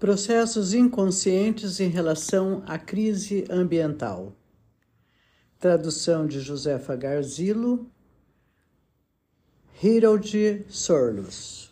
Processos 0.00 0.72
inconscientes 0.72 1.78
em 1.78 1.90
relação 1.90 2.62
à 2.66 2.78
crise 2.78 3.44
ambiental. 3.50 4.32
Tradução 5.58 6.26
de 6.26 6.40
Josefa 6.40 6.96
Garzilo, 6.96 7.86
Harold 9.84 10.64
Sorlos. 10.70 11.70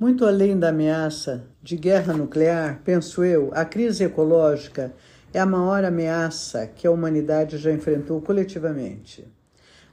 Muito 0.00 0.24
além 0.24 0.58
da 0.58 0.70
ameaça 0.70 1.44
de 1.62 1.76
guerra 1.76 2.14
nuclear, 2.14 2.80
penso 2.82 3.22
eu, 3.22 3.50
a 3.52 3.66
crise 3.66 4.04
ecológica 4.04 4.94
é 5.30 5.38
a 5.38 5.44
maior 5.44 5.84
ameaça 5.84 6.66
que 6.66 6.86
a 6.86 6.90
humanidade 6.90 7.58
já 7.58 7.70
enfrentou 7.70 8.22
coletivamente. 8.22 9.30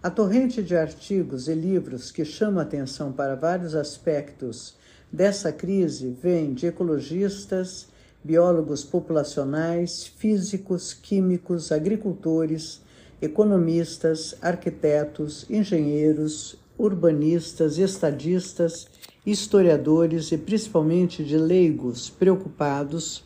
A 0.02 0.10
torrente 0.10 0.64
de 0.64 0.78
artigos 0.78 1.50
e 1.50 1.54
livros 1.54 2.14
que 2.14 2.24
chama 2.24 2.62
atenção 2.62 3.12
para 3.12 3.36
vários 3.36 3.76
aspectos 3.76 4.80
dessa 5.12 5.52
crise 5.52 6.16
vem 6.22 6.54
de 6.54 6.67
ecologistas, 6.67 7.88
biólogos 8.23 8.84
populacionais, 8.84 10.05
físicos, 10.05 10.94
químicos, 10.94 11.72
agricultores, 11.72 12.81
economistas, 13.22 14.36
arquitetos, 14.41 15.45
engenheiros, 15.50 16.55
urbanistas, 16.77 17.77
estadistas, 17.77 18.88
historiadores 19.26 20.31
e 20.31 20.38
principalmente 20.38 21.23
de 21.23 21.38
leigos 21.38 22.09
preocupados, 22.09 23.23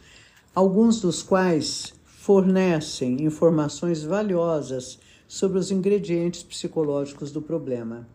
alguns 0.54 0.99
dos 0.99 1.22
quais 1.22 1.94
fornecem 2.04 3.24
informações 3.24 4.04
valiosas 4.04 4.99
sobre 5.27 5.60
os 5.60 5.72
ingredientes 5.72 6.44
psicológicos 6.44 7.32
do 7.32 7.41
problema 7.41 8.08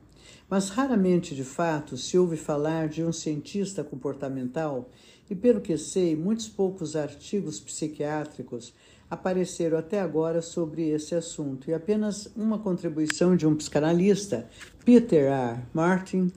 mas 0.50 0.68
raramente 0.68 1.32
de 1.32 1.44
fato 1.44 1.96
se 1.96 2.18
ouve 2.18 2.36
falar 2.36 2.88
de 2.88 3.04
um 3.04 3.12
cientista 3.12 3.84
comportamental, 3.84 4.90
e 5.30 5.34
pelo 5.34 5.60
que 5.60 5.78
sei, 5.78 6.16
muitos 6.16 6.48
poucos 6.48 6.96
artigos 6.96 7.60
psiquiátricos 7.60 8.74
apareceram 9.08 9.78
até 9.78 10.00
agora 10.00 10.42
sobre 10.42 10.88
esse 10.88 11.14
assunto, 11.14 11.70
e 11.70 11.74
apenas 11.74 12.28
uma 12.36 12.58
contribuição 12.58 13.36
de 13.36 13.46
um 13.46 13.54
psicanalista, 13.54 14.48
Peter 14.84 15.30
R. 15.30 15.62
Martin, 15.72 16.32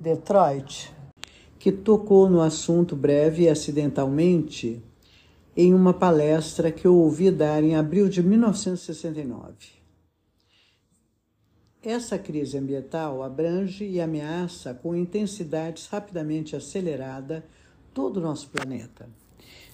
Detroit, 0.00 0.92
que 1.56 1.70
tocou 1.70 2.28
no 2.28 2.40
assunto 2.40 2.96
breve 2.96 3.44
e 3.44 3.48
acidentalmente 3.48 4.82
em 5.56 5.72
uma 5.72 5.94
palestra 5.94 6.72
que 6.72 6.84
eu 6.84 6.96
ouvi 6.96 7.30
dar 7.30 7.62
em 7.62 7.76
abril 7.76 8.08
de 8.08 8.22
1969. 8.22 9.81
Essa 11.84 12.16
crise 12.16 12.56
ambiental 12.56 13.24
abrange 13.24 13.84
e 13.84 14.00
ameaça 14.00 14.72
com 14.72 14.94
intensidades 14.94 15.88
rapidamente 15.88 16.54
acelerada 16.54 17.44
todo 17.92 18.18
o 18.18 18.20
nosso 18.20 18.48
planeta. 18.50 19.08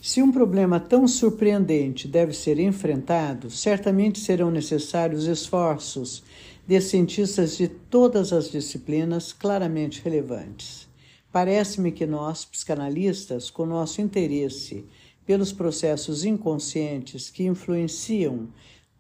Se 0.00 0.23
um 0.23 0.33
problema 0.33 0.81
tão 0.81 1.06
surpreendente 1.06 2.09
deve 2.09 2.33
ser 2.33 2.59
enfrentado, 2.59 3.50
certamente 3.50 4.20
serão 4.20 4.50
necessários 4.50 5.27
esforços 5.27 6.23
de 6.67 6.81
cientistas 6.81 7.59
de 7.59 7.69
todas 7.69 8.33
as 8.33 8.50
disciplinas 8.50 9.34
claramente 9.34 10.00
relevantes. 10.03 10.89
Parece-me 11.31 11.93
que 11.93 12.06
nós, 12.06 12.43
psicanalistas, 12.43 13.50
com 13.50 13.67
nosso 13.67 14.00
interesse 14.00 14.83
pelos 15.27 15.53
processos 15.53 16.25
inconscientes 16.25 17.28
que 17.28 17.45
influenciam 17.45 18.48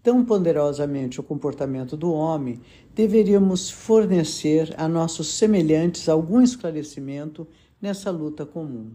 tão 0.08 0.24
ponderosamente 0.24 1.20
o 1.20 1.22
comportamento 1.22 1.94
do 1.94 2.10
homem, 2.10 2.62
deveríamos 2.94 3.70
fornecer 3.70 4.74
a 4.78 4.88
nossos 4.88 5.34
semelhantes 5.34 6.08
algum 6.08 6.40
esclarecimento 6.40 7.46
nessa 7.78 8.10
luta 8.10 8.46
comum. 8.46 8.90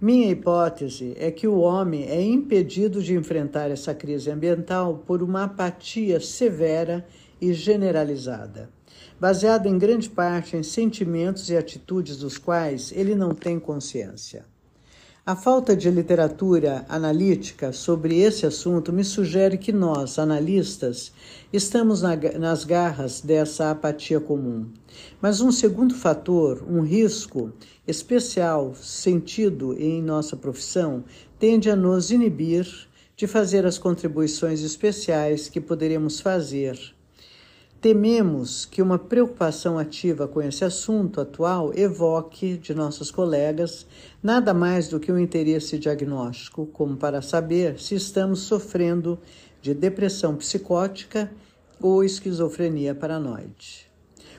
Minha 0.00 0.30
hipótese 0.30 1.16
é 1.18 1.32
que 1.32 1.48
o 1.48 1.58
homem 1.58 2.04
é 2.04 2.22
impedido 2.22 3.02
de 3.02 3.12
enfrentar 3.12 3.72
essa 3.72 3.92
crise 3.92 4.30
ambiental 4.30 5.02
por 5.04 5.20
uma 5.20 5.42
apatia 5.42 6.20
severa 6.20 7.04
e 7.40 7.52
generalizada, 7.52 8.70
baseada 9.18 9.68
em 9.68 9.76
grande 9.76 10.08
parte 10.08 10.56
em 10.56 10.62
sentimentos 10.62 11.50
e 11.50 11.56
atitudes 11.56 12.18
dos 12.18 12.38
quais 12.38 12.92
ele 12.92 13.16
não 13.16 13.34
tem 13.34 13.58
consciência. 13.58 14.44
A 15.26 15.36
falta 15.36 15.76
de 15.76 15.90
literatura 15.90 16.86
analítica 16.88 17.74
sobre 17.74 18.18
esse 18.20 18.46
assunto 18.46 18.90
me 18.90 19.04
sugere 19.04 19.58
que 19.58 19.70
nós, 19.70 20.18
analistas, 20.18 21.12
estamos 21.52 22.00
na, 22.00 22.16
nas 22.38 22.64
garras 22.64 23.20
dessa 23.20 23.70
apatia 23.70 24.18
comum. 24.18 24.66
Mas 25.20 25.42
um 25.42 25.52
segundo 25.52 25.94
fator, 25.94 26.64
um 26.66 26.80
risco 26.80 27.52
especial 27.86 28.74
sentido 28.74 29.78
em 29.78 30.02
nossa 30.02 30.36
profissão, 30.36 31.04
tende 31.38 31.68
a 31.68 31.76
nos 31.76 32.10
inibir 32.10 32.66
de 33.14 33.26
fazer 33.26 33.66
as 33.66 33.76
contribuições 33.76 34.62
especiais 34.62 35.50
que 35.50 35.60
poderemos 35.60 36.18
fazer 36.18 36.94
Tememos 37.80 38.66
que 38.66 38.82
uma 38.82 38.98
preocupação 38.98 39.78
ativa 39.78 40.28
com 40.28 40.42
esse 40.42 40.62
assunto 40.62 41.18
atual 41.18 41.72
evoque 41.74 42.58
de 42.58 42.74
nossos 42.74 43.10
colegas 43.10 43.86
nada 44.22 44.52
mais 44.52 44.88
do 44.88 45.00
que 45.00 45.10
um 45.10 45.18
interesse 45.18 45.78
diagnóstico, 45.78 46.66
como 46.66 46.98
para 46.98 47.22
saber 47.22 47.80
se 47.80 47.94
estamos 47.94 48.40
sofrendo 48.40 49.18
de 49.62 49.72
depressão 49.72 50.36
psicótica 50.36 51.32
ou 51.80 52.04
esquizofrenia 52.04 52.94
paranoide. 52.94 53.90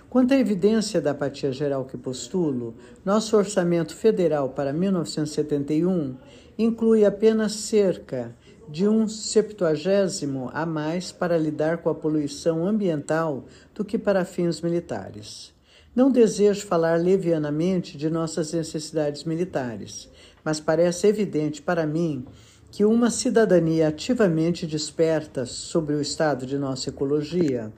Quanto 0.07 0.35
à 0.35 0.37
evidência 0.37 1.01
da 1.01 1.09
apatia 1.09 1.51
geral 1.51 1.85
que 1.85 1.97
postulo, 1.97 2.75
nosso 3.03 3.35
orçamento 3.35 3.95
federal 3.95 4.49
para 4.49 4.71
1971 4.71 6.15
inclui 6.59 7.05
apenas 7.05 7.53
cerca 7.53 8.35
de 8.71 8.87
um 8.87 9.05
septuagésimo 9.05 10.49
a 10.53 10.65
mais 10.65 11.11
para 11.11 11.37
lidar 11.37 11.79
com 11.79 11.89
a 11.89 11.95
poluição 11.95 12.65
ambiental 12.65 13.43
do 13.75 13.83
que 13.83 13.97
para 13.97 14.23
fins 14.23 14.61
militares. 14.61 15.53
Não 15.93 16.09
desejo 16.09 16.65
falar 16.65 16.97
levianamente 16.97 17.97
de 17.97 18.09
nossas 18.09 18.53
necessidades 18.53 19.25
militares, 19.25 20.09
mas 20.41 20.61
parece 20.61 21.05
evidente 21.05 21.61
para 21.61 21.85
mim 21.85 22.25
que 22.71 22.85
uma 22.85 23.11
cidadania 23.11 23.89
ativamente 23.89 24.65
desperta 24.65 25.45
sobre 25.45 25.93
o 25.93 26.01
estado 26.01 26.45
de 26.45 26.57
nossa 26.57 26.87
ecologia 26.87 27.73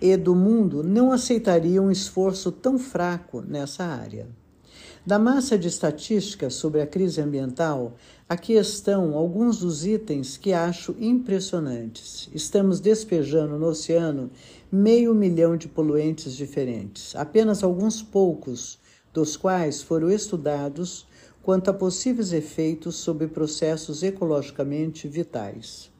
e 0.00 0.16
do 0.16 0.34
mundo 0.34 0.82
não 0.82 1.12
aceitaria 1.12 1.82
um 1.82 1.90
esforço 1.90 2.50
tão 2.50 2.78
fraco 2.78 3.42
nessa 3.42 3.84
área. 3.84 4.26
Da 5.04 5.18
massa 5.18 5.58
de 5.58 5.68
estatísticas 5.68 6.54
sobre 6.54 6.80
a 6.80 6.86
crise 6.86 7.20
ambiental, 7.20 7.96
aqui 8.30 8.52
estão 8.52 9.18
alguns 9.18 9.58
dos 9.58 9.84
itens 9.84 10.36
que 10.36 10.52
acho 10.52 10.94
impressionantes. 11.00 12.30
Estamos 12.32 12.78
despejando 12.78 13.58
no 13.58 13.66
oceano 13.66 14.30
meio 14.70 15.12
milhão 15.12 15.56
de 15.56 15.66
poluentes 15.66 16.36
diferentes, 16.36 17.16
apenas 17.16 17.64
alguns 17.64 18.00
poucos 18.00 18.78
dos 19.12 19.36
quais 19.36 19.82
foram 19.82 20.08
estudados 20.08 21.08
quanto 21.42 21.70
a 21.70 21.74
possíveis 21.74 22.32
efeitos 22.32 22.94
sobre 22.94 23.26
processos 23.26 24.04
ecologicamente 24.04 25.08
vitais. 25.08 25.90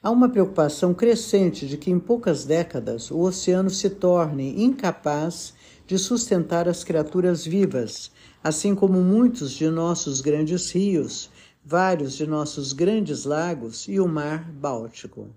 Há 0.00 0.08
uma 0.08 0.28
preocupação 0.28 0.94
crescente 0.94 1.66
de 1.66 1.76
que 1.76 1.90
em 1.90 1.98
poucas 1.98 2.44
décadas 2.44 3.10
o 3.10 3.18
oceano 3.18 3.70
se 3.70 3.90
torne 3.90 4.62
incapaz 4.62 5.52
de 5.84 5.98
sustentar 5.98 6.68
as 6.68 6.84
criaturas 6.84 7.44
vivas 7.44 8.12
assim 8.42 8.74
como 8.74 9.00
muitos 9.00 9.52
de 9.52 9.68
nossos 9.68 10.20
grandes 10.20 10.70
rios, 10.72 11.30
vários 11.64 12.14
de 12.14 12.26
nossos 12.26 12.72
grandes 12.72 13.24
lagos 13.24 13.86
e 13.88 14.00
o 14.00 14.08
mar 14.08 14.50
Báltico. 14.50 15.28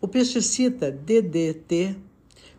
O 0.00 0.08
pesticida 0.08 0.90
DDT, 0.90 1.96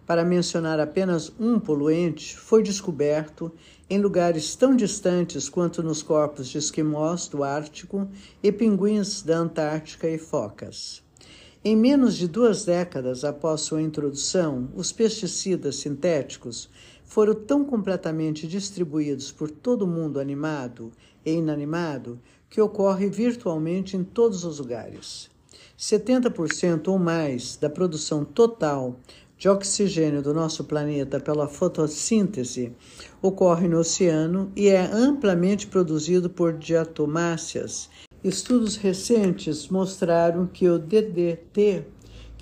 para 0.06 0.23
mencionar 0.23 0.79
apenas 0.79 1.34
um 1.40 1.59
poluente, 1.59 2.38
foi 2.38 2.62
descoberto 2.62 3.51
em 3.90 4.00
lugares 4.00 4.56
tão 4.56 4.75
distantes 4.75 5.49
quanto 5.49 5.82
nos 5.82 6.02
corpos 6.02 6.47
de 6.47 6.58
esquimós 6.58 7.28
do 7.28 7.43
Ártico 7.43 8.08
e 8.41 8.52
pinguins 8.52 9.22
da 9.22 9.38
Antártica 9.38 10.08
e 10.08 10.17
focas. 10.17 11.03
Em 11.64 11.76
menos 11.76 12.16
de 12.16 12.28
duas 12.28 12.66
décadas 12.66 13.23
após 13.23 13.61
sua 13.61 13.81
introdução, 13.81 14.70
os 14.76 14.91
pesticidas 14.91 15.78
sintéticos 15.78 16.70
foram 17.03 17.34
tão 17.34 17.66
completamente 17.66 18.47
distribuídos 18.47 19.31
por 19.31 19.49
todo 19.49 19.84
o 19.84 19.88
mundo 19.88 20.20
animado 20.20 20.91
e 21.26 21.31
inanimado 21.34 22.20
que 22.50 22.62
ocorre 22.62 23.09
virtualmente 23.09 23.97
em 23.97 24.03
todos 24.03 24.44
os 24.44 24.59
lugares. 24.59 25.30
70% 25.78 26.88
ou 26.88 26.97
mais 26.97 27.58
da 27.58 27.70
produção 27.70 28.24
total 28.24 29.00
de 29.38 29.50
oxigênio 29.50 30.22
do 30.22 30.34
nosso 30.34 30.64
planeta 30.64 31.20
pela 31.20 31.47
fotossíntese 31.47 32.72
ocorre 33.22 33.68
no 33.68 33.80
oceano 33.80 34.52
e 34.56 34.70
é 34.70 34.82
amplamente 34.82 35.68
produzido 35.68 36.30
por 36.30 36.53
diatomáceas. 36.53 37.90
Estudos 38.24 38.78
recentes 38.78 39.68
mostraram 39.68 40.48
que 40.48 40.70
o 40.70 40.80
DDT 40.80 41.86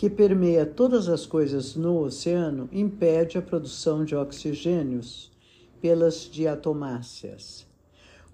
que 0.04 0.10
permeia 0.10 0.66
todas 0.66 1.08
as 1.08 1.26
coisas 1.26 1.78
no 1.78 2.02
oceano, 2.02 2.68
impede 2.74 3.38
a 3.38 3.42
produção 3.42 4.04
de 4.04 4.14
oxigênios 4.16 5.32
pelas 5.82 6.30
diatomáceas. 6.30 7.66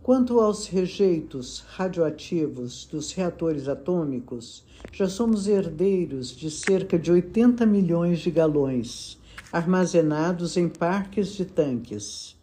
Quanto 0.10 0.40
aos 0.40 0.66
rejeitos 0.66 1.64
radioativos 1.68 2.84
dos 2.92 3.12
reatores 3.12 3.68
atômicos, 3.68 4.66
já 4.92 5.08
somos 5.08 5.48
herdeiros 5.48 6.36
de 6.36 6.50
cerca 6.50 6.98
de 6.98 7.12
80 7.12 7.64
milhões 7.68 8.18
de 8.18 8.32
galões, 8.32 9.20
armazenados 9.54 10.58
em 10.58 10.68
parques 10.68 11.28
de 11.34 11.46
tanques. 11.46 12.36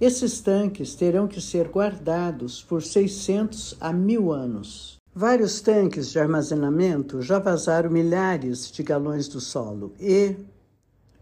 Esses 0.00 0.40
tanques 0.40 0.94
terão 0.94 1.28
que 1.28 1.42
ser 1.42 1.68
guardados 1.68 2.62
por 2.62 2.82
600 2.82 3.76
a 3.78 3.92
mil 3.92 4.32
anos. 4.32 4.96
Vários 5.14 5.60
tanques 5.60 6.10
de 6.10 6.18
armazenamento 6.18 7.20
já 7.20 7.38
vazaram 7.38 7.90
milhares 7.90 8.72
de 8.72 8.82
galões 8.82 9.28
do 9.28 9.42
solo 9.42 9.92
e 10.00 10.36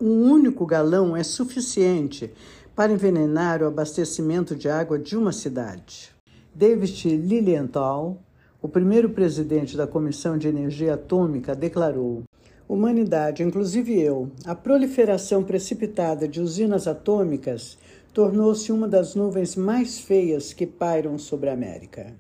um 0.01 0.31
único 0.31 0.65
galão 0.65 1.17
é 1.17 1.25
suficiente 1.25 2.33
para 2.79 2.93
envenenar 2.93 3.61
o 3.61 3.67
abastecimento 3.67 4.55
de 4.55 4.69
água 4.69 5.01
de 5.01 5.17
uma 5.17 5.33
cidade. 5.33 6.15
David 6.55 7.17
Lilienthal, 7.17 8.23
o 8.63 8.69
primeiro 8.69 9.11
presidente 9.11 9.77
da 9.77 9.85
Comissão 9.85 10.39
de 10.39 10.47
Energia 10.47 10.95
Atômica, 10.95 11.57
declarou: 11.57 12.23
Humanidade, 12.69 13.43
inclusive 13.43 14.01
eu, 14.01 14.31
a 14.45 14.55
proliferação 14.55 15.43
precipitada 15.43 16.29
de 16.29 16.41
usinas 16.41 16.87
atômicas 16.87 17.77
tornou-se 18.15 18.71
uma 18.71 18.87
das 18.87 19.17
nuvens 19.17 19.57
mais 19.57 19.99
feias 19.99 20.53
que 20.53 20.65
pairam 20.65 21.19
sobre 21.19 21.51
a 21.51 21.55
América. 21.55 22.15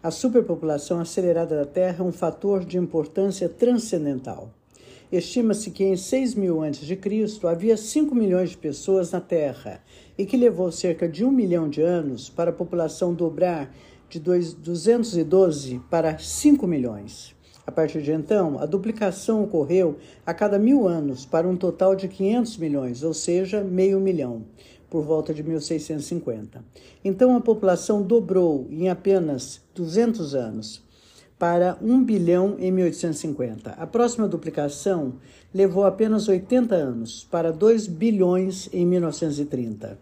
A 0.00 0.12
superpopulação 0.12 1.00
acelerada 1.00 1.56
da 1.56 1.66
Terra 1.66 2.04
é 2.04 2.06
um 2.06 2.12
fator 2.12 2.64
de 2.64 2.78
importância 2.78 3.48
transcendental. 3.48 4.52
Estima-se 5.10 5.70
que 5.70 5.84
em 5.84 5.96
6 5.96 6.34
mil 6.34 6.64
a.C. 6.64 6.98
havia 7.46 7.76
5 7.76 8.12
milhões 8.12 8.50
de 8.50 8.56
pessoas 8.56 9.12
na 9.12 9.20
Terra 9.20 9.80
e 10.18 10.26
que 10.26 10.36
levou 10.36 10.72
cerca 10.72 11.08
de 11.08 11.24
um 11.24 11.30
milhão 11.30 11.68
de 11.68 11.80
anos 11.80 12.28
para 12.28 12.50
a 12.50 12.52
população 12.52 13.14
dobrar 13.14 13.72
de 14.08 14.18
212 14.18 15.80
para 15.88 16.18
5 16.18 16.66
milhões. 16.66 17.36
A 17.64 17.70
partir 17.70 18.02
de 18.02 18.10
então, 18.10 18.58
a 18.58 18.66
duplicação 18.66 19.44
ocorreu 19.44 19.96
a 20.24 20.34
cada 20.34 20.58
mil 20.58 20.88
anos 20.88 21.24
para 21.24 21.46
um 21.46 21.56
total 21.56 21.94
de 21.94 22.08
500 22.08 22.56
milhões, 22.58 23.02
ou 23.04 23.14
seja, 23.14 23.62
meio 23.62 24.00
milhão, 24.00 24.44
por 24.90 25.04
volta 25.04 25.32
de 25.32 25.42
1650. 25.42 26.64
Então, 27.04 27.36
a 27.36 27.40
população 27.40 28.02
dobrou 28.02 28.66
em 28.70 28.88
apenas 28.88 29.60
200 29.74 30.34
anos 30.34 30.85
para 31.38 31.76
1 31.82 32.04
bilhão 32.04 32.56
em 32.58 32.72
1850. 32.72 33.70
A 33.72 33.86
próxima 33.86 34.26
duplicação 34.26 35.14
levou 35.52 35.84
apenas 35.84 36.28
80 36.28 36.74
anos, 36.74 37.26
para 37.30 37.52
2 37.52 37.86
bilhões 37.86 38.68
em 38.72 38.86
1930. 38.86 39.98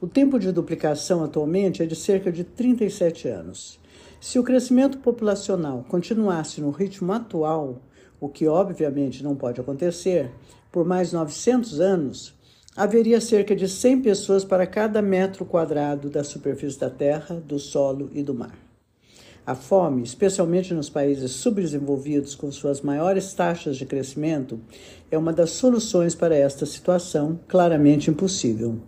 O 0.00 0.06
tempo 0.06 0.38
de 0.38 0.52
duplicação 0.52 1.22
atualmente 1.24 1.82
é 1.82 1.86
de 1.86 1.96
cerca 1.96 2.30
de 2.30 2.44
37 2.44 3.28
anos. 3.28 3.78
Se 4.20 4.38
o 4.38 4.44
crescimento 4.44 4.98
populacional 4.98 5.84
continuasse 5.88 6.60
no 6.60 6.70
ritmo 6.70 7.12
atual, 7.12 7.80
o 8.20 8.28
que 8.28 8.46
obviamente 8.46 9.22
não 9.22 9.36
pode 9.36 9.60
acontecer, 9.60 10.30
por 10.72 10.84
mais 10.84 11.12
900 11.12 11.80
anos, 11.80 12.34
haveria 12.76 13.20
cerca 13.20 13.54
de 13.54 13.68
100 13.68 14.02
pessoas 14.02 14.44
para 14.44 14.66
cada 14.66 15.02
metro 15.02 15.44
quadrado 15.44 16.08
da 16.08 16.24
superfície 16.24 16.78
da 16.78 16.90
terra, 16.90 17.36
do 17.36 17.58
solo 17.58 18.10
e 18.12 18.22
do 18.22 18.34
mar. 18.34 18.67
A 19.48 19.54
fome, 19.54 20.02
especialmente 20.02 20.74
nos 20.74 20.90
países 20.90 21.30
subdesenvolvidos 21.30 22.34
com 22.34 22.52
suas 22.52 22.82
maiores 22.82 23.32
taxas 23.32 23.78
de 23.78 23.86
crescimento, 23.86 24.60
é 25.10 25.16
uma 25.16 25.32
das 25.32 25.52
soluções 25.52 26.14
para 26.14 26.36
esta 26.36 26.66
situação 26.66 27.40
claramente 27.48 28.10
impossível. 28.10 28.78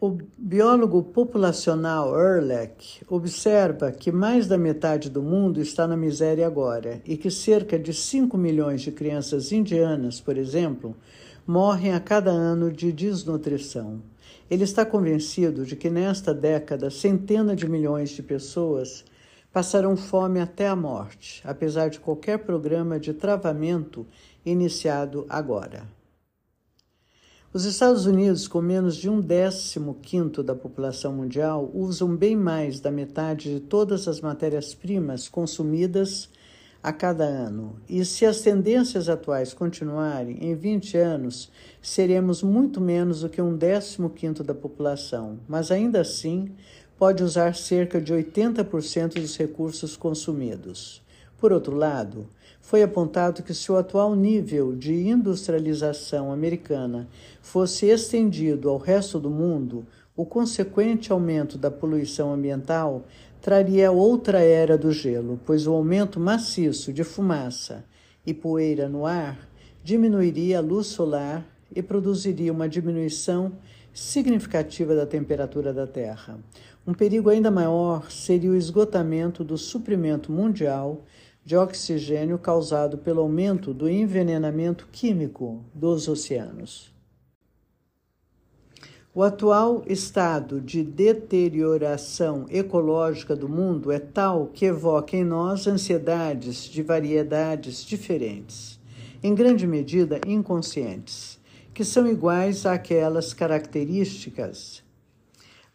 O 0.00 0.16
biólogo 0.38 1.02
populacional 1.02 2.14
Ehrlich 2.16 3.02
observa 3.08 3.90
que 3.90 4.12
mais 4.12 4.46
da 4.46 4.56
metade 4.56 5.10
do 5.10 5.24
mundo 5.24 5.60
está 5.60 5.88
na 5.88 5.96
miséria 5.96 6.46
agora 6.46 7.02
e 7.04 7.16
que 7.16 7.28
cerca 7.28 7.76
de 7.76 7.92
5 7.92 8.38
milhões 8.38 8.82
de 8.82 8.92
crianças 8.92 9.50
indianas, 9.50 10.20
por 10.20 10.38
exemplo, 10.38 10.94
morrem 11.44 11.94
a 11.94 11.98
cada 11.98 12.30
ano 12.30 12.70
de 12.70 12.92
desnutrição. 12.92 14.00
Ele 14.48 14.62
está 14.62 14.86
convencido 14.86 15.64
de 15.64 15.74
que 15.74 15.90
nesta 15.90 16.32
década 16.32 16.90
centenas 16.90 17.56
de 17.56 17.68
milhões 17.68 18.10
de 18.10 18.22
pessoas 18.22 19.04
passarão 19.52 19.96
fome 19.96 20.40
até 20.40 20.68
a 20.68 20.76
morte, 20.76 21.42
apesar 21.44 21.88
de 21.88 22.00
qualquer 22.00 22.38
programa 22.38 22.98
de 22.98 23.12
travamento 23.12 24.06
iniciado 24.44 25.26
agora. 25.28 25.86
Os 27.50 27.64
Estados 27.64 28.04
Unidos, 28.04 28.46
com 28.46 28.60
menos 28.60 28.94
de 28.94 29.08
um 29.08 29.20
décimo 29.20 29.94
quinto 30.02 30.42
da 30.42 30.54
população 30.54 31.14
mundial, 31.14 31.70
usam 31.72 32.14
bem 32.14 32.36
mais 32.36 32.78
da 32.78 32.90
metade 32.90 33.54
de 33.54 33.60
todas 33.60 34.06
as 34.06 34.20
matérias-primas 34.20 35.28
consumidas 35.28 36.28
a 36.82 36.92
cada 36.92 37.24
ano. 37.24 37.80
E 37.88 38.04
se 38.04 38.26
as 38.26 38.42
tendências 38.42 39.08
atuais 39.08 39.54
continuarem, 39.54 40.36
em 40.40 40.54
20 40.54 40.96
anos 40.98 41.50
seremos 41.80 42.42
muito 42.42 42.80
menos 42.80 43.22
do 43.22 43.28
que 43.28 43.40
um 43.40 43.56
décimo 43.56 44.10
quinto 44.10 44.44
da 44.44 44.54
população, 44.54 45.40
mas 45.48 45.70
ainda 45.70 46.02
assim 46.02 46.54
pode 46.98 47.22
usar 47.22 47.54
cerca 47.54 48.00
de 48.00 48.12
80% 48.12 49.14
dos 49.14 49.36
recursos 49.36 49.96
consumidos. 49.96 51.00
Por 51.38 51.52
outro 51.52 51.76
lado, 51.76 52.26
foi 52.60 52.82
apontado 52.82 53.42
que 53.42 53.54
se 53.54 53.70
o 53.70 53.76
atual 53.76 54.16
nível 54.16 54.74
de 54.74 55.08
industrialização 55.08 56.32
americana 56.32 57.08
fosse 57.40 57.86
estendido 57.86 58.68
ao 58.68 58.76
resto 58.76 59.20
do 59.20 59.30
mundo, 59.30 59.86
o 60.16 60.26
consequente 60.26 61.12
aumento 61.12 61.56
da 61.56 61.70
poluição 61.70 62.32
ambiental 62.32 63.04
traria 63.40 63.92
outra 63.92 64.40
era 64.40 64.76
do 64.76 64.90
gelo, 64.90 65.38
pois 65.46 65.66
o 65.66 65.72
aumento 65.72 66.18
maciço 66.18 66.92
de 66.92 67.04
fumaça 67.04 67.84
e 68.26 68.34
poeira 68.34 68.88
no 68.88 69.06
ar 69.06 69.48
diminuiria 69.84 70.58
a 70.58 70.60
luz 70.60 70.88
solar 70.88 71.46
e 71.74 71.80
produziria 71.80 72.52
uma 72.52 72.68
diminuição 72.68 73.52
significativa 73.98 74.94
da 74.94 75.04
temperatura 75.04 75.72
da 75.72 75.86
Terra. 75.86 76.38
Um 76.86 76.94
perigo 76.94 77.28
ainda 77.28 77.50
maior 77.50 78.10
seria 78.10 78.50
o 78.50 78.56
esgotamento 78.56 79.42
do 79.42 79.58
suprimento 79.58 80.30
mundial 80.30 81.04
de 81.44 81.56
oxigênio 81.56 82.38
causado 82.38 82.96
pelo 82.98 83.20
aumento 83.20 83.74
do 83.74 83.88
envenenamento 83.88 84.88
químico 84.92 85.64
dos 85.74 86.06
oceanos. 86.08 86.94
O 89.12 89.22
atual 89.22 89.82
estado 89.86 90.60
de 90.60 90.84
deterioração 90.84 92.46
ecológica 92.50 93.34
do 93.34 93.48
mundo 93.48 93.90
é 93.90 93.98
tal 93.98 94.46
que 94.46 94.66
evoca 94.66 95.16
em 95.16 95.24
nós 95.24 95.66
ansiedades 95.66 96.64
de 96.64 96.82
variedades 96.82 97.84
diferentes, 97.84 98.78
em 99.22 99.34
grande 99.34 99.66
medida 99.66 100.20
inconscientes, 100.24 101.37
que 101.72 101.84
são 101.84 102.06
iguais 102.06 102.66
àquelas 102.66 103.32
características 103.32 104.82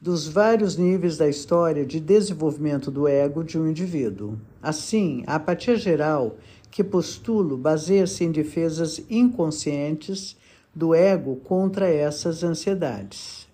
dos 0.03 0.27
vários 0.27 0.75
níveis 0.75 1.15
da 1.15 1.29
história 1.29 1.85
de 1.85 1.97
desenvolvimento 1.97 2.91
do 2.91 3.07
ego 3.07 3.41
de 3.41 3.57
um 3.57 3.69
indivíduo. 3.69 4.37
Assim, 4.61 5.23
a 5.25 5.35
apatia 5.35 5.77
geral 5.77 6.35
que 6.69 6.83
postulo 6.83 7.55
baseia-se 7.55 8.25
em 8.25 8.29
defesas 8.29 9.01
inconscientes 9.09 10.35
do 10.75 10.93
ego 10.93 11.37
contra 11.37 11.87
essas 11.87 12.43
ansiedades. 12.43 13.47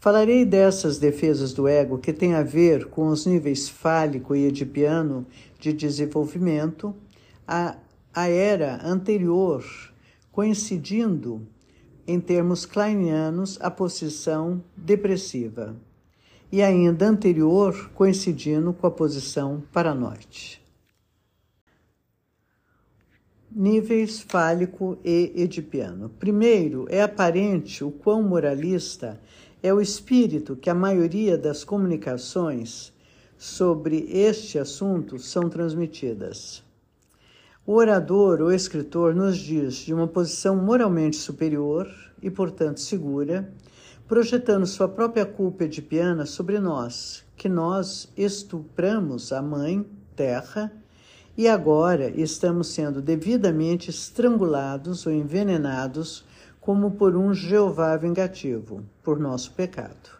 Falarei 0.00 0.46
dessas 0.46 0.96
defesas 0.96 1.52
do 1.52 1.68
ego 1.68 1.98
que 1.98 2.14
têm 2.14 2.32
a 2.32 2.42
ver 2.42 2.86
com 2.86 3.08
os 3.08 3.26
níveis 3.26 3.68
fálico 3.68 4.34
e 4.34 4.46
edipiano 4.46 5.26
de 5.60 5.74
desenvolvimento, 5.74 6.94
a, 7.46 7.76
a 8.14 8.26
era 8.26 8.80
anterior, 8.82 9.62
coincidindo 10.38 11.44
em 12.06 12.20
termos 12.20 12.64
kleinianos, 12.64 13.58
a 13.60 13.68
posição 13.68 14.62
depressiva, 14.76 15.74
e 16.52 16.62
ainda 16.62 17.08
anterior, 17.08 17.90
coincidindo 17.92 18.72
com 18.72 18.86
a 18.86 18.90
posição 18.92 19.64
paranoide. 19.72 20.62
Níveis 23.50 24.20
fálico 24.20 24.96
e 25.04 25.32
edipiano. 25.34 26.08
Primeiro, 26.20 26.86
é 26.88 27.02
aparente 27.02 27.82
o 27.82 27.90
quão 27.90 28.22
moralista 28.22 29.20
é 29.60 29.74
o 29.74 29.80
espírito 29.80 30.54
que 30.54 30.70
a 30.70 30.74
maioria 30.74 31.36
das 31.36 31.64
comunicações 31.64 32.92
sobre 33.36 34.06
este 34.08 34.56
assunto 34.56 35.18
são 35.18 35.48
transmitidas. 35.48 36.67
O 37.68 37.74
orador 37.74 38.40
ou 38.40 38.50
escritor 38.50 39.14
nos 39.14 39.36
diz 39.36 39.74
de 39.74 39.92
uma 39.92 40.08
posição 40.08 40.56
moralmente 40.56 41.16
superior 41.16 41.86
e, 42.22 42.30
portanto, 42.30 42.80
segura, 42.80 43.52
projetando 44.08 44.66
sua 44.66 44.88
própria 44.88 45.26
culpa 45.26 45.64
edipiana 45.64 46.24
sobre 46.24 46.58
nós, 46.58 47.22
que 47.36 47.46
nós 47.46 48.10
estupramos 48.16 49.34
a 49.34 49.42
mãe, 49.42 49.86
terra, 50.16 50.72
e 51.36 51.46
agora 51.46 52.08
estamos 52.08 52.68
sendo 52.68 53.02
devidamente 53.02 53.90
estrangulados 53.90 55.04
ou 55.04 55.12
envenenados 55.12 56.24
como 56.62 56.92
por 56.92 57.14
um 57.14 57.34
Jeová 57.34 57.94
vingativo, 57.98 58.82
por 59.02 59.18
nosso 59.18 59.52
pecado. 59.52 60.16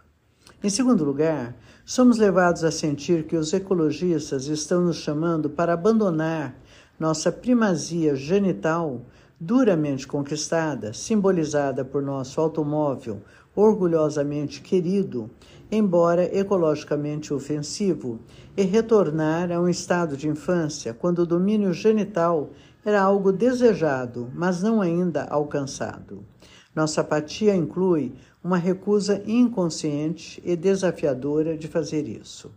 Em 0.63 0.69
segundo 0.69 1.03
lugar, 1.03 1.57
somos 1.83 2.19
levados 2.19 2.63
a 2.63 2.71
sentir 2.71 3.25
que 3.25 3.37
os 3.37 3.55
ecologistas 3.55 4.49
estão 4.49 4.83
nos 4.83 4.97
chamando 4.97 5.49
para 5.49 5.73
abandonar 5.73 6.55
nossa 6.99 7.31
primazia 7.31 8.17
genital 8.17 9.03
duramente 9.41 10.07
conquistada, 10.07 10.93
simbolizada 10.93 11.85
por 11.85 12.03
nosso 12.03 12.41
automóvel 12.41 13.21
orgulhosamente 13.55 14.61
querido, 14.61 15.31
embora 15.71 16.25
ecologicamente 16.37 17.35
ofensivo, 17.35 18.21
e 18.57 18.63
retornar 18.63 19.51
a 19.51 19.61
um 19.61 19.69
estado 19.69 20.17
de 20.17 20.29
infância 20.29 20.95
quando 20.95 21.21
o 21.21 21.27
domínio 21.27 21.73
genital 21.73 22.51
era 22.85 23.01
algo 23.01 23.33
desejado, 23.33 24.31
mas 24.35 24.63
não 24.63 24.81
ainda 24.81 25.25
alcançado. 25.25 26.25
Nossa 26.75 27.01
apatia 27.01 27.55
inclui 27.55 28.13
uma 28.43 28.57
recusa 28.57 29.23
inconsciente 29.27 30.41
e 30.45 30.55
desafiadora 30.55 31.57
de 31.57 31.67
fazer 31.67 32.09
isso. 32.09 32.51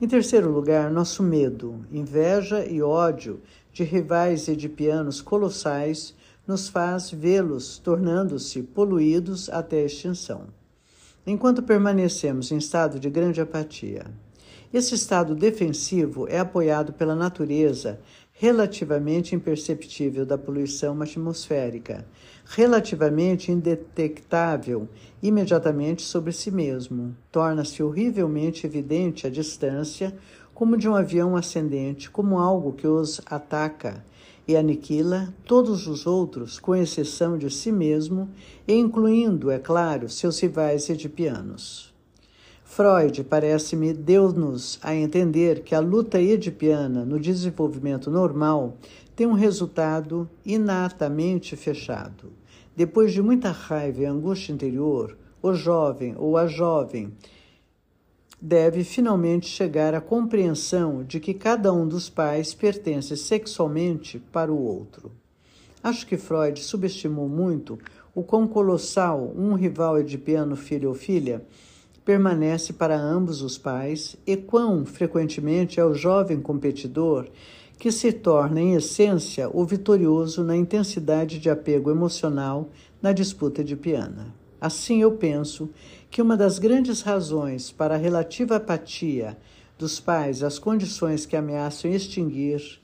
Em 0.00 0.08
terceiro 0.08 0.50
lugar, 0.50 0.90
nosso 0.90 1.22
medo, 1.22 1.84
inveja 1.92 2.64
e 2.64 2.80
ódio 2.80 3.40
de 3.72 3.84
rivais 3.84 4.48
edipianos 4.48 5.20
colossais 5.20 6.14
nos 6.46 6.68
faz 6.68 7.10
vê-los 7.10 7.78
tornando-se 7.78 8.62
poluídos 8.62 9.48
até 9.48 9.82
a 9.82 9.86
extinção. 9.86 10.48
Enquanto 11.26 11.62
permanecemos 11.62 12.50
em 12.50 12.56
estado 12.56 12.98
de 12.98 13.08
grande 13.08 13.40
apatia, 13.40 14.06
esse 14.72 14.94
estado 14.94 15.34
defensivo 15.34 16.28
é 16.28 16.38
apoiado 16.38 16.92
pela 16.92 17.14
natureza 17.14 18.00
relativamente 18.40 19.34
imperceptível 19.34 20.24
da 20.24 20.38
poluição 20.38 21.02
atmosférica, 21.02 22.06
relativamente 22.46 23.52
indetectável 23.52 24.88
imediatamente 25.22 26.00
sobre 26.00 26.32
si 26.32 26.50
mesmo. 26.50 27.14
Torna-se 27.30 27.82
horrivelmente 27.82 28.64
evidente 28.64 29.26
a 29.26 29.30
distância, 29.30 30.16
como 30.60 30.76
de 30.76 30.86
um 30.86 30.94
avião 30.94 31.36
ascendente, 31.36 32.10
como 32.10 32.38
algo 32.38 32.74
que 32.74 32.86
os 32.86 33.18
ataca 33.24 34.04
e 34.46 34.54
aniquila 34.54 35.32
todos 35.46 35.86
os 35.86 36.06
outros, 36.06 36.58
com 36.58 36.76
exceção 36.76 37.38
de 37.38 37.48
si 37.48 37.72
mesmo, 37.72 38.28
e 38.68 38.74
incluindo, 38.74 39.50
é 39.50 39.58
claro, 39.58 40.06
seus 40.10 40.38
rivais 40.38 40.90
edipianos. 40.90 41.94
Freud, 42.62 43.24
parece-me, 43.24 43.94
deu-nos 43.94 44.78
a 44.82 44.94
entender 44.94 45.62
que 45.62 45.74
a 45.74 45.80
luta 45.80 46.20
edipiana 46.20 47.06
no 47.06 47.18
desenvolvimento 47.18 48.10
normal 48.10 48.76
tem 49.16 49.26
um 49.26 49.32
resultado 49.32 50.28
inatamente 50.44 51.56
fechado. 51.56 52.34
Depois 52.76 53.14
de 53.14 53.22
muita 53.22 53.50
raiva 53.50 54.02
e 54.02 54.04
angústia 54.04 54.52
interior, 54.52 55.16
o 55.42 55.54
jovem 55.54 56.14
ou 56.18 56.36
a 56.36 56.46
jovem 56.46 57.10
deve 58.40 58.84
finalmente 58.84 59.46
chegar 59.46 59.94
à 59.94 60.00
compreensão 60.00 61.04
de 61.04 61.20
que 61.20 61.34
cada 61.34 61.72
um 61.72 61.86
dos 61.86 62.08
pais 62.08 62.54
pertence 62.54 63.16
sexualmente 63.16 64.18
para 64.18 64.50
o 64.50 64.62
outro. 64.62 65.12
Acho 65.82 66.06
que 66.06 66.16
Freud 66.16 66.60
subestimou 66.60 67.28
muito 67.28 67.78
o 68.14 68.22
quão 68.22 68.46
colossal 68.46 69.32
um 69.36 69.54
rival 69.54 69.98
edipiano 69.98 70.56
filho 70.56 70.88
ou 70.88 70.94
filha 70.94 71.44
permanece 72.04 72.72
para 72.72 72.98
ambos 72.98 73.42
os 73.42 73.58
pais 73.58 74.16
e 74.26 74.36
quão 74.36 74.84
frequentemente 74.84 75.78
é 75.78 75.84
o 75.84 75.94
jovem 75.94 76.40
competidor 76.40 77.28
que 77.78 77.90
se 77.90 78.12
torna, 78.12 78.60
em 78.60 78.74
essência, 78.74 79.48
o 79.52 79.64
vitorioso 79.64 80.44
na 80.44 80.54
intensidade 80.54 81.38
de 81.38 81.48
apego 81.48 81.90
emocional 81.90 82.68
na 83.00 83.12
disputa 83.12 83.62
edipiana. 83.62 84.34
Assim, 84.60 85.00
eu 85.00 85.12
penso 85.12 85.70
que 86.10 86.20
uma 86.20 86.36
das 86.36 86.58
grandes 86.58 87.02
razões 87.02 87.70
para 87.70 87.94
a 87.94 87.98
relativa 87.98 88.56
apatia 88.56 89.38
dos 89.78 90.00
pais 90.00 90.42
às 90.42 90.58
condições 90.58 91.24
que 91.24 91.36
ameaçam 91.36 91.90
extinguir 91.90 92.80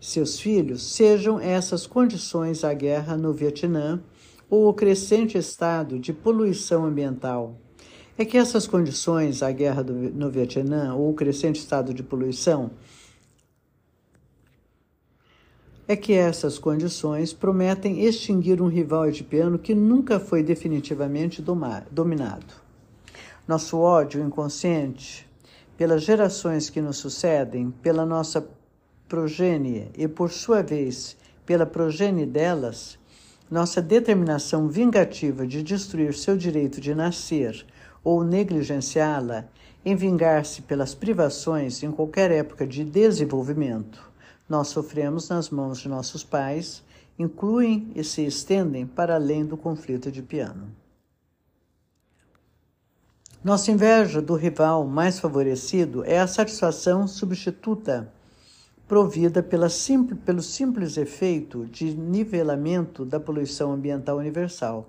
seus 0.00 0.40
filhos 0.40 0.82
sejam 0.82 1.38
essas 1.38 1.86
condições 1.86 2.64
a 2.64 2.74
guerra 2.74 3.16
no 3.16 3.32
Vietnã 3.32 4.02
ou 4.50 4.68
o 4.68 4.74
crescente 4.74 5.38
estado 5.38 5.98
de 5.98 6.12
poluição 6.12 6.84
ambiental. 6.84 7.56
É 8.18 8.24
que 8.24 8.36
essas 8.36 8.66
condições, 8.66 9.42
a 9.42 9.52
guerra 9.52 9.82
do, 9.82 9.94
no 9.94 10.30
Vietnã 10.30 10.94
ou 10.94 11.10
o 11.10 11.14
crescente 11.14 11.60
estado 11.60 11.94
de 11.94 12.02
poluição, 12.02 12.72
é 15.92 15.96
que 15.96 16.14
essas 16.14 16.58
condições 16.58 17.34
prometem 17.34 18.04
extinguir 18.06 18.62
um 18.62 18.66
rival 18.66 19.06
edipiano 19.06 19.58
que 19.58 19.74
nunca 19.74 20.18
foi 20.18 20.42
definitivamente 20.42 21.44
dominado. 21.90 22.54
Nosso 23.46 23.78
ódio 23.78 24.24
inconsciente, 24.24 25.28
pelas 25.76 26.02
gerações 26.02 26.70
que 26.70 26.80
nos 26.80 26.96
sucedem, 26.96 27.70
pela 27.82 28.06
nossa 28.06 28.48
progênie 29.06 29.90
e, 29.94 30.08
por 30.08 30.30
sua 30.30 30.62
vez, 30.62 31.14
pela 31.44 31.66
progênie 31.66 32.24
delas, 32.24 32.98
nossa 33.50 33.82
determinação 33.82 34.68
vingativa 34.68 35.46
de 35.46 35.62
destruir 35.62 36.14
seu 36.14 36.38
direito 36.38 36.80
de 36.80 36.94
nascer 36.94 37.66
ou 38.02 38.24
negligenciá-la, 38.24 39.44
em 39.84 39.94
vingar-se 39.94 40.62
pelas 40.62 40.94
privações 40.94 41.82
em 41.82 41.90
qualquer 41.90 42.30
época 42.30 42.66
de 42.66 42.82
desenvolvimento 42.82 44.11
nós 44.52 44.68
sofremos 44.68 45.30
nas 45.30 45.48
mãos 45.48 45.78
de 45.78 45.88
nossos 45.88 46.22
pais 46.22 46.84
incluem 47.18 47.90
e 47.94 48.04
se 48.04 48.22
estendem 48.26 48.86
para 48.86 49.14
além 49.14 49.46
do 49.46 49.56
conflito 49.56 50.12
de 50.12 50.20
piano. 50.22 50.68
Nossa 53.42 53.70
inveja 53.70 54.20
do 54.20 54.34
rival 54.34 54.86
mais 54.86 55.18
favorecido 55.18 56.04
é 56.04 56.18
a 56.20 56.26
satisfação 56.26 57.08
substituta 57.08 58.12
provida 58.86 59.42
pela 59.42 59.70
simples, 59.70 60.20
pelo 60.22 60.42
simples 60.42 60.98
efeito 60.98 61.64
de 61.64 61.94
nivelamento 61.94 63.06
da 63.06 63.18
poluição 63.18 63.72
ambiental 63.72 64.18
universal. 64.18 64.86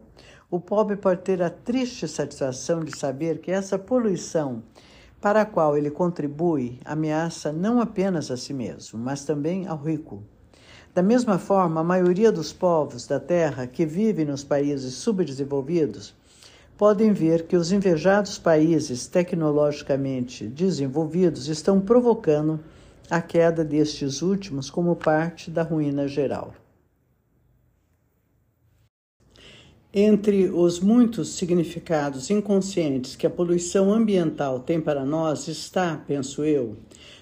O 0.51 0.60
pobre 0.60 0.98
pode 0.98 1.22
ter 1.22 1.41
a 1.41 1.50
triste 1.50 2.05
satisfação 2.05 2.84
de 2.84 2.98
saber 2.98 3.39
que 3.39 3.50
essa 3.50 3.79
poluição 3.79 4.62
para 5.24 5.44
a 5.44 5.46
qual 5.46 5.77
ele 5.77 5.89
contribui, 5.89 6.82
ameaça 6.84 7.53
não 7.53 7.80
apenas 7.80 8.30
a 8.30 8.36
si 8.36 8.53
mesmo, 8.53 9.00
mas 9.00 9.24
também 9.24 9.65
ao 9.65 9.77
rico. 9.77 10.22
Da 10.94 11.01
mesma 11.01 11.39
forma, 11.39 11.80
a 11.80 11.84
maioria 11.84 12.30
dos 12.30 12.51
povos 12.51 13.08
da 13.08 13.22
Terra 13.22 13.65
que 13.65 13.86
vivem 13.86 14.25
nos 14.25 14.44
países 14.44 14.96
subdesenvolvidos 14.96 16.13
podem 16.77 17.13
ver 17.13 17.48
que 17.48 17.56
os 17.56 17.72
invejados 17.72 18.38
países 18.38 19.08
tecnologicamente 19.08 20.46
desenvolvidos 20.46 21.48
estão 21.48 21.80
provocando 21.80 22.60
a 23.10 23.22
queda 23.22 23.63
destes 23.63 24.22
últimos 24.22 24.70
como 24.70 24.94
parte 24.94 25.50
da 25.50 25.63
ruína 25.63 26.06
geral. 26.06 26.53
Entre 29.95 30.50
os 30.50 30.79
muitos 30.79 31.35
significados 31.35 32.31
inconscientes 32.31 33.15
que 33.15 33.27
a 33.27 33.29
poluição 33.29 33.93
ambiental 33.93 34.59
tem 34.59 34.81
para 34.81 35.05
nós 35.05 35.47
está, 35.47 35.95
penso 36.07 36.43
eu, 36.43 36.75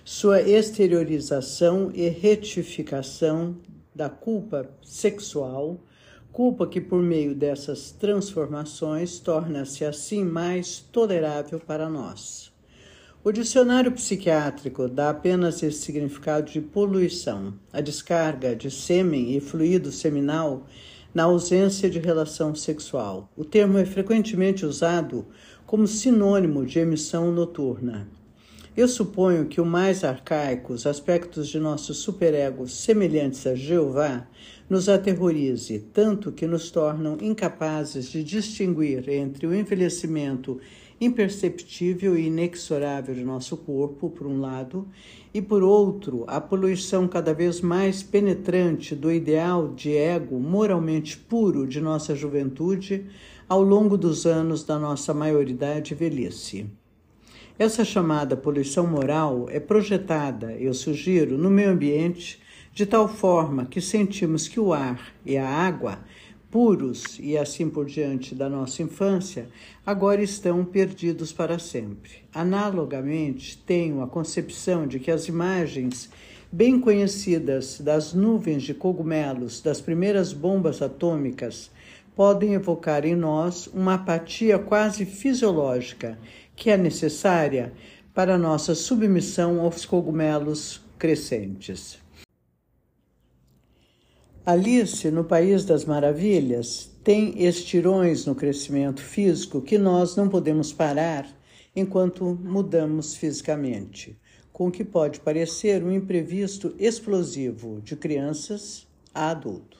sua 0.05 0.41
exteriorização 0.41 1.91
e 1.93 2.07
retificação 2.07 3.57
da 3.93 4.09
culpa 4.09 4.69
sexual, 4.81 5.83
culpa 6.31 6.65
que, 6.65 6.79
por 6.79 7.01
meio 7.03 7.35
dessas 7.35 7.91
transformações, 7.91 9.19
torna-se 9.19 9.83
assim 9.83 10.23
mais 10.23 10.79
tolerável 10.79 11.59
para 11.59 11.89
nós. 11.89 12.53
O 13.21 13.33
dicionário 13.33 13.91
psiquiátrico 13.91 14.87
dá 14.87 15.09
apenas 15.09 15.61
esse 15.61 15.81
significado 15.81 16.49
de 16.49 16.61
poluição, 16.61 17.53
a 17.73 17.81
descarga 17.81 18.55
de 18.55 18.71
sêmen 18.71 19.35
e 19.35 19.41
fluido 19.41 19.91
seminal 19.91 20.65
na 21.13 21.23
ausência 21.23 21.89
de 21.89 21.99
relação 21.99 22.55
sexual. 22.55 23.29
O 23.35 23.43
termo 23.43 23.77
é 23.77 23.85
frequentemente 23.85 24.65
usado 24.65 25.25
como 25.65 25.87
sinônimo 25.87 26.65
de 26.65 26.79
emissão 26.79 27.31
noturna. 27.31 28.07
Eu 28.75 28.87
suponho 28.87 29.47
que 29.47 29.59
o 29.59 29.65
mais 29.65 30.03
arcaico, 30.03 30.71
os 30.71 30.87
aspectos 30.87 31.49
de 31.49 31.59
nosso 31.59 31.93
superego 31.93 32.67
semelhantes 32.69 33.45
a 33.45 33.53
Jeová, 33.53 34.25
nos 34.69 34.87
aterrorize, 34.87 35.79
tanto 35.93 36.31
que 36.31 36.47
nos 36.47 36.71
tornam 36.71 37.17
incapazes 37.19 38.09
de 38.09 38.23
distinguir 38.23 39.09
entre 39.09 39.45
o 39.45 39.53
envelhecimento 39.53 40.59
imperceptível 41.01 42.15
e 42.15 42.27
inexorável 42.27 43.15
de 43.15 43.23
nosso 43.23 43.57
corpo, 43.57 44.11
por 44.11 44.27
um 44.27 44.39
lado, 44.39 44.87
e 45.33 45.41
por 45.41 45.63
outro, 45.63 46.23
a 46.27 46.39
poluição 46.39 47.07
cada 47.07 47.33
vez 47.33 47.59
mais 47.59 48.03
penetrante 48.03 48.93
do 48.93 49.11
ideal 49.11 49.69
de 49.69 49.97
ego 49.97 50.39
moralmente 50.39 51.17
puro 51.17 51.65
de 51.65 51.81
nossa 51.81 52.15
juventude 52.15 53.07
ao 53.49 53.63
longo 53.63 53.97
dos 53.97 54.27
anos 54.27 54.63
da 54.63 54.77
nossa 54.77 55.11
maioridade 55.11 55.93
e 55.93 55.97
velhice. 55.97 56.69
Essa 57.57 57.83
chamada 57.83 58.37
poluição 58.37 58.85
moral 58.85 59.47
é 59.49 59.59
projetada, 59.59 60.53
eu 60.53 60.73
sugiro, 60.73 61.37
no 61.37 61.49
meio 61.49 61.71
ambiente 61.71 62.39
de 62.73 62.85
tal 62.85 63.07
forma 63.07 63.65
que 63.65 63.81
sentimos 63.81 64.47
que 64.47 64.59
o 64.59 64.71
ar 64.71 65.13
e 65.25 65.35
a 65.37 65.47
água 65.47 65.99
puros 66.51 67.17
e 67.17 67.37
assim 67.37 67.69
por 67.69 67.85
diante 67.85 68.35
da 68.35 68.49
nossa 68.49 68.83
infância, 68.83 69.47
agora 69.85 70.21
estão 70.21 70.65
perdidos 70.65 71.31
para 71.31 71.57
sempre. 71.57 72.11
Analogamente, 72.33 73.57
tenho 73.65 74.01
a 74.01 74.07
concepção 74.07 74.85
de 74.85 74.99
que 74.99 75.09
as 75.09 75.29
imagens 75.29 76.09
bem 76.51 76.77
conhecidas 76.77 77.79
das 77.79 78.13
nuvens 78.13 78.63
de 78.63 78.73
cogumelos 78.73 79.61
das 79.61 79.79
primeiras 79.79 80.33
bombas 80.33 80.81
atômicas 80.81 81.71
podem 82.13 82.53
evocar 82.53 83.05
em 83.05 83.15
nós 83.15 83.67
uma 83.67 83.93
apatia 83.93 84.59
quase 84.59 85.05
fisiológica 85.05 86.19
que 86.53 86.69
é 86.69 86.75
necessária 86.75 87.71
para 88.13 88.37
nossa 88.37 88.75
submissão 88.75 89.61
aos 89.61 89.85
cogumelos 89.85 90.81
crescentes. 90.99 92.00
Alice, 94.51 95.09
no 95.09 95.23
País 95.23 95.63
das 95.63 95.85
Maravilhas, 95.85 96.91
tem 97.05 97.41
estirões 97.41 98.25
no 98.25 98.35
crescimento 98.35 99.01
físico 99.01 99.61
que 99.61 99.77
nós 99.77 100.17
não 100.17 100.27
podemos 100.27 100.73
parar 100.73 101.25
enquanto 101.73 102.37
mudamos 102.43 103.15
fisicamente, 103.15 104.19
com 104.51 104.67
o 104.67 104.71
que 104.71 104.83
pode 104.83 105.21
parecer 105.21 105.81
um 105.81 105.89
imprevisto 105.89 106.75
explosivo 106.77 107.79
de 107.79 107.95
crianças 107.95 108.85
a 109.15 109.29
adulto. 109.29 109.79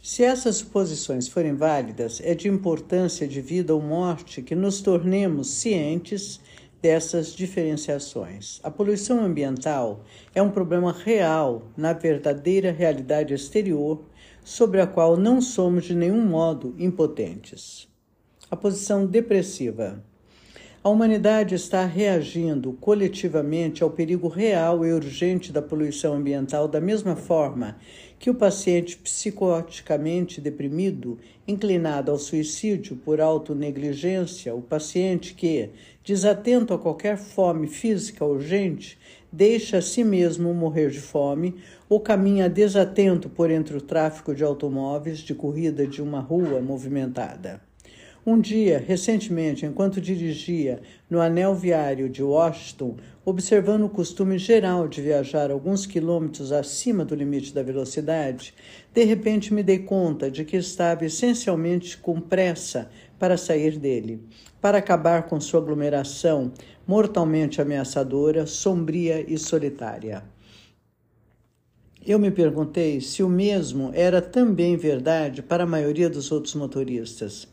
Se 0.00 0.22
essas 0.22 0.58
suposições 0.58 1.26
forem 1.26 1.56
válidas, 1.56 2.20
é 2.22 2.32
de 2.32 2.46
importância 2.46 3.26
de 3.26 3.40
vida 3.40 3.74
ou 3.74 3.82
morte 3.82 4.40
que 4.40 4.54
nos 4.54 4.82
tornemos 4.82 5.50
cientes 5.50 6.38
dessas 6.84 7.34
diferenciações. 7.34 8.60
A 8.62 8.70
poluição 8.70 9.24
ambiental 9.24 10.04
é 10.34 10.42
um 10.42 10.50
problema 10.50 10.92
real 10.92 11.62
na 11.74 11.94
verdadeira 11.94 12.70
realidade 12.70 13.32
exterior 13.32 14.04
sobre 14.44 14.82
a 14.82 14.86
qual 14.86 15.16
não 15.16 15.40
somos 15.40 15.86
de 15.86 15.94
nenhum 15.94 16.22
modo 16.22 16.74
impotentes. 16.78 17.88
A 18.50 18.54
posição 18.56 19.06
depressiva. 19.06 20.04
A 20.82 20.90
humanidade 20.90 21.54
está 21.54 21.86
reagindo 21.86 22.74
coletivamente 22.74 23.82
ao 23.82 23.88
perigo 23.88 24.28
real 24.28 24.84
e 24.84 24.92
urgente 24.92 25.50
da 25.50 25.62
poluição 25.62 26.12
ambiental 26.12 26.68
da 26.68 26.82
mesma 26.82 27.16
forma 27.16 27.78
que 28.24 28.30
o 28.30 28.34
paciente 28.34 28.96
psicoticamente 28.96 30.40
deprimido, 30.40 31.18
inclinado 31.46 32.10
ao 32.10 32.18
suicídio 32.18 32.96
por 32.96 33.20
autonegligência, 33.20 34.54
o 34.54 34.62
paciente 34.62 35.34
que, 35.34 35.68
desatento 36.02 36.72
a 36.72 36.78
qualquer 36.78 37.18
fome 37.18 37.68
física 37.68 38.24
urgente, 38.24 38.98
deixa 39.30 39.76
a 39.76 39.82
si 39.82 40.02
mesmo 40.02 40.54
morrer 40.54 40.88
de 40.88 41.02
fome 41.02 41.56
ou 41.86 42.00
caminha 42.00 42.48
desatento 42.48 43.28
por 43.28 43.50
entre 43.50 43.76
o 43.76 43.80
tráfego 43.82 44.34
de 44.34 44.42
automóveis 44.42 45.18
de 45.18 45.34
corrida 45.34 45.86
de 45.86 46.00
uma 46.00 46.20
rua 46.20 46.62
movimentada. 46.62 47.60
Um 48.26 48.40
dia, 48.40 48.78
recentemente, 48.78 49.66
enquanto 49.66 50.00
dirigia 50.00 50.80
no 51.10 51.20
anel 51.20 51.54
viário 51.54 52.08
de 52.08 52.22
Washington, 52.22 52.96
observando 53.22 53.84
o 53.84 53.90
costume 53.90 54.38
geral 54.38 54.88
de 54.88 55.02
viajar 55.02 55.50
alguns 55.50 55.84
quilômetros 55.84 56.50
acima 56.50 57.04
do 57.04 57.14
limite 57.14 57.52
da 57.52 57.62
velocidade, 57.62 58.54
de 58.94 59.04
repente 59.04 59.52
me 59.52 59.62
dei 59.62 59.80
conta 59.80 60.30
de 60.30 60.42
que 60.42 60.56
estava 60.56 61.04
essencialmente 61.04 61.98
com 61.98 62.18
pressa 62.18 62.88
para 63.18 63.36
sair 63.36 63.78
dele, 63.78 64.22
para 64.58 64.78
acabar 64.78 65.24
com 65.24 65.38
sua 65.38 65.60
aglomeração 65.60 66.50
mortalmente 66.86 67.60
ameaçadora, 67.60 68.46
sombria 68.46 69.22
e 69.28 69.36
solitária. 69.36 70.24
Eu 72.06 72.18
me 72.18 72.30
perguntei 72.30 73.02
se 73.02 73.22
o 73.22 73.28
mesmo 73.28 73.90
era 73.92 74.22
também 74.22 74.78
verdade 74.78 75.42
para 75.42 75.64
a 75.64 75.66
maioria 75.66 76.08
dos 76.08 76.32
outros 76.32 76.54
motoristas 76.54 77.48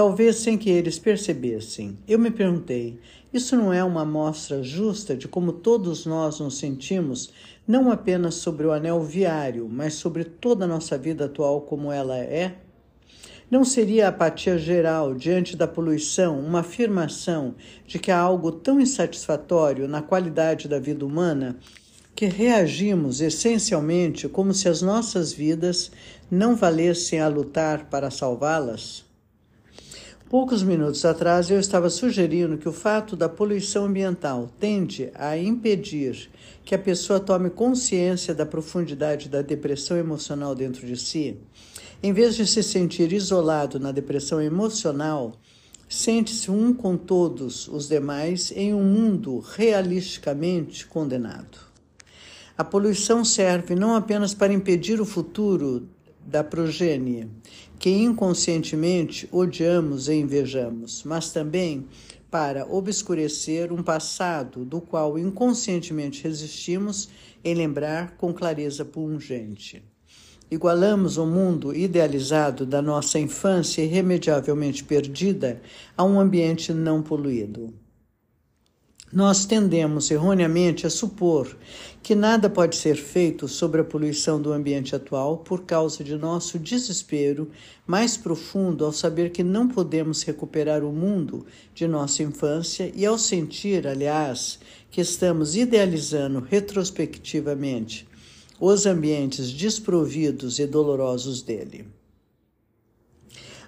talvez 0.00 0.36
sem 0.36 0.56
que 0.56 0.70
eles 0.70 0.98
percebessem. 0.98 1.98
Eu 2.08 2.18
me 2.18 2.30
perguntei: 2.30 2.98
isso 3.34 3.54
não 3.54 3.70
é 3.70 3.84
uma 3.84 4.00
amostra 4.00 4.62
justa 4.62 5.14
de 5.14 5.28
como 5.28 5.52
todos 5.52 6.06
nós 6.06 6.40
nos 6.40 6.56
sentimos, 6.56 7.30
não 7.68 7.92
apenas 7.92 8.36
sobre 8.36 8.66
o 8.66 8.72
anel 8.72 9.02
viário, 9.02 9.68
mas 9.70 9.92
sobre 9.92 10.24
toda 10.24 10.64
a 10.64 10.68
nossa 10.68 10.96
vida 10.96 11.26
atual 11.26 11.60
como 11.60 11.92
ela 11.92 12.16
é? 12.16 12.54
Não 13.50 13.62
seria 13.62 14.06
a 14.06 14.08
apatia 14.08 14.56
geral 14.56 15.14
diante 15.14 15.54
da 15.54 15.68
poluição 15.68 16.40
uma 16.40 16.60
afirmação 16.60 17.54
de 17.86 17.98
que 17.98 18.10
há 18.10 18.18
algo 18.18 18.50
tão 18.50 18.80
insatisfatório 18.80 19.86
na 19.86 20.00
qualidade 20.00 20.66
da 20.66 20.78
vida 20.78 21.04
humana 21.04 21.58
que 22.16 22.24
reagimos 22.24 23.20
essencialmente 23.20 24.30
como 24.30 24.54
se 24.54 24.66
as 24.66 24.80
nossas 24.80 25.30
vidas 25.30 25.92
não 26.30 26.56
valessem 26.56 27.20
a 27.20 27.28
lutar 27.28 27.90
para 27.90 28.10
salvá-las? 28.10 29.09
Poucos 30.30 30.62
minutos 30.62 31.04
atrás 31.04 31.50
eu 31.50 31.58
estava 31.58 31.90
sugerindo 31.90 32.56
que 32.56 32.68
o 32.68 32.72
fato 32.72 33.16
da 33.16 33.28
poluição 33.28 33.86
ambiental 33.86 34.48
tende 34.60 35.10
a 35.16 35.36
impedir 35.36 36.30
que 36.64 36.72
a 36.72 36.78
pessoa 36.78 37.18
tome 37.18 37.50
consciência 37.50 38.32
da 38.32 38.46
profundidade 38.46 39.28
da 39.28 39.42
depressão 39.42 39.96
emocional 39.96 40.54
dentro 40.54 40.86
de 40.86 40.96
si. 40.96 41.36
Em 42.00 42.12
vez 42.12 42.36
de 42.36 42.46
se 42.46 42.62
sentir 42.62 43.12
isolado 43.12 43.80
na 43.80 43.90
depressão 43.90 44.40
emocional, 44.40 45.32
sente-se 45.88 46.48
um 46.48 46.72
com 46.72 46.96
todos 46.96 47.66
os 47.66 47.88
demais 47.88 48.52
em 48.54 48.72
um 48.72 48.84
mundo 48.84 49.40
realisticamente 49.40 50.86
condenado. 50.86 51.58
A 52.56 52.62
poluição 52.62 53.24
serve 53.24 53.74
não 53.74 53.96
apenas 53.96 54.32
para 54.32 54.52
impedir 54.52 55.00
o 55.00 55.04
futuro 55.04 55.88
da 56.24 56.44
progênie, 56.44 57.28
que 57.80 57.88
inconscientemente 57.88 59.26
odiamos 59.32 60.06
e 60.06 60.14
invejamos, 60.14 61.02
mas 61.02 61.32
também 61.32 61.86
para 62.30 62.66
obscurecer 62.66 63.72
um 63.72 63.82
passado 63.82 64.66
do 64.66 64.82
qual 64.82 65.18
inconscientemente 65.18 66.22
resistimos 66.22 67.08
em 67.42 67.54
lembrar 67.54 68.18
com 68.18 68.34
clareza 68.34 68.84
pungente. 68.84 69.82
Igualamos 70.50 71.16
o 71.16 71.24
mundo 71.24 71.74
idealizado 71.74 72.66
da 72.66 72.82
nossa 72.82 73.18
infância 73.18 73.80
irremediavelmente 73.80 74.84
perdida 74.84 75.62
a 75.96 76.04
um 76.04 76.20
ambiente 76.20 76.74
não 76.74 77.02
poluído. 77.02 77.72
Nós 79.12 79.44
tendemos 79.44 80.08
erroneamente 80.08 80.86
a 80.86 80.90
supor 80.90 81.56
que 82.00 82.14
nada 82.14 82.48
pode 82.48 82.76
ser 82.76 82.94
feito 82.94 83.48
sobre 83.48 83.80
a 83.80 83.84
poluição 83.84 84.40
do 84.40 84.52
ambiente 84.52 84.94
atual 84.94 85.38
por 85.38 85.64
causa 85.64 86.04
de 86.04 86.14
nosso 86.14 86.60
desespero 86.60 87.50
mais 87.84 88.16
profundo 88.16 88.84
ao 88.84 88.92
saber 88.92 89.30
que 89.30 89.42
não 89.42 89.66
podemos 89.66 90.22
recuperar 90.22 90.84
o 90.84 90.92
mundo 90.92 91.44
de 91.74 91.88
nossa 91.88 92.22
infância 92.22 92.92
e 92.94 93.04
ao 93.04 93.18
sentir, 93.18 93.84
aliás, 93.84 94.60
que 94.92 95.00
estamos 95.00 95.56
idealizando 95.56 96.38
retrospectivamente 96.38 98.06
os 98.60 98.86
ambientes 98.86 99.50
desprovidos 99.50 100.60
e 100.60 100.66
dolorosos 100.66 101.42
dele. 101.42 101.99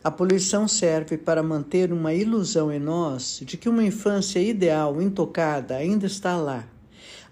A 0.04 0.10
poluição 0.10 0.66
serve 0.66 1.16
para 1.16 1.44
manter 1.44 1.92
uma 1.92 2.12
ilusão 2.12 2.72
em 2.72 2.80
nós 2.80 3.40
de 3.44 3.56
que 3.56 3.68
uma 3.68 3.84
infância 3.84 4.40
ideal, 4.40 5.00
intocada, 5.00 5.76
ainda 5.76 6.06
está 6.06 6.36
lá. 6.36 6.66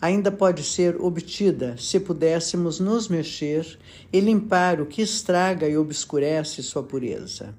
Ainda 0.01 0.31
pode 0.31 0.63
ser 0.63 0.95
obtida 1.01 1.75
se 1.77 1.99
pudéssemos 1.99 2.79
nos 2.79 3.09
mexer 3.09 3.77
e 4.13 4.21
limpar 4.21 4.81
o 4.81 4.87
que 4.87 5.03
estraga 5.03 5.69
e 5.69 5.77
obscurece 5.77 6.63
sua 6.63 6.85
pureza. 6.85 7.53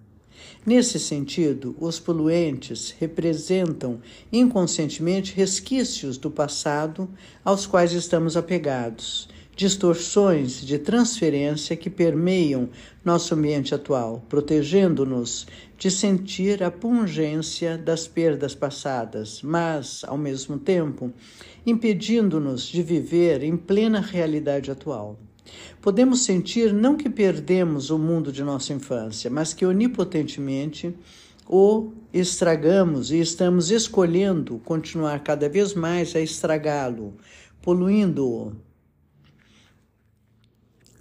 Nesse 0.66 0.98
sentido, 0.98 1.76
os 1.78 2.00
poluentes 2.00 2.96
representam 2.98 4.00
inconscientemente 4.32 5.34
resquícios 5.36 6.18
do 6.18 6.32
passado 6.32 7.10
aos 7.44 7.66
quais 7.66 7.92
estamos 7.92 8.38
apegados 8.38 9.28
distorções 9.56 10.62
de 10.62 10.80
transferência 10.80 11.76
que 11.76 11.90
permeiam 11.90 12.70
nosso 13.04 13.36
ambiente 13.36 13.76
atual, 13.76 14.24
protegendo-nos 14.30 15.46
de 15.78 15.92
sentir 15.92 16.64
a 16.64 16.72
pungência 16.72 17.78
das 17.78 18.08
perdas 18.08 18.56
passadas, 18.56 19.42
mas, 19.42 20.04
ao 20.06 20.18
mesmo 20.18 20.58
tempo, 20.58 21.12
impedindo-nos 21.66 22.64
de 22.66 22.82
viver 22.82 23.44
em 23.44 23.58
plena 23.58 24.00
realidade 24.00 24.72
atual. 24.72 25.20
Podemos 25.82 26.24
sentir 26.24 26.74
não 26.74 26.96
que 26.96 27.10
perdemos 27.10 27.90
o 27.90 27.98
mundo 27.98 28.32
de 28.32 28.44
nossa 28.44 28.74
infância, 28.74 29.30
mas 29.30 29.54
que 29.54 29.66
onipotentemente 29.66 30.96
o 31.48 31.92
estragamos 32.14 33.12
e 33.12 33.20
estamos 33.20 33.72
escolhendo 33.72 34.62
continuar 34.64 35.20
cada 35.24 35.50
vez 35.50 35.74
mais 35.74 36.16
a 36.16 36.22
estragá-lo, 36.22 37.14
poluindo-o 37.62 38.54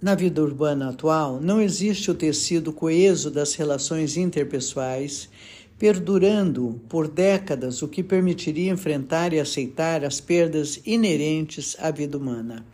na 0.01 0.15
vida 0.15 0.41
urbana 0.41 0.89
atual, 0.89 1.39
não 1.39 1.61
existe 1.61 2.09
o 2.09 2.15
tecido 2.15 2.73
coeso 2.73 3.29
das 3.29 3.53
relações 3.53 4.17
interpessoais, 4.17 5.29
perdurando 5.77 6.81
por 6.89 7.07
décadas 7.07 7.81
o 7.83 7.87
que 7.87 8.01
permitiria 8.01 8.71
enfrentar 8.71 9.31
e 9.31 9.39
aceitar 9.39 10.03
as 10.03 10.19
perdas 10.19 10.81
inerentes 10.85 11.75
à 11.79 11.91
vida 11.91 12.17
humana. 12.17 12.65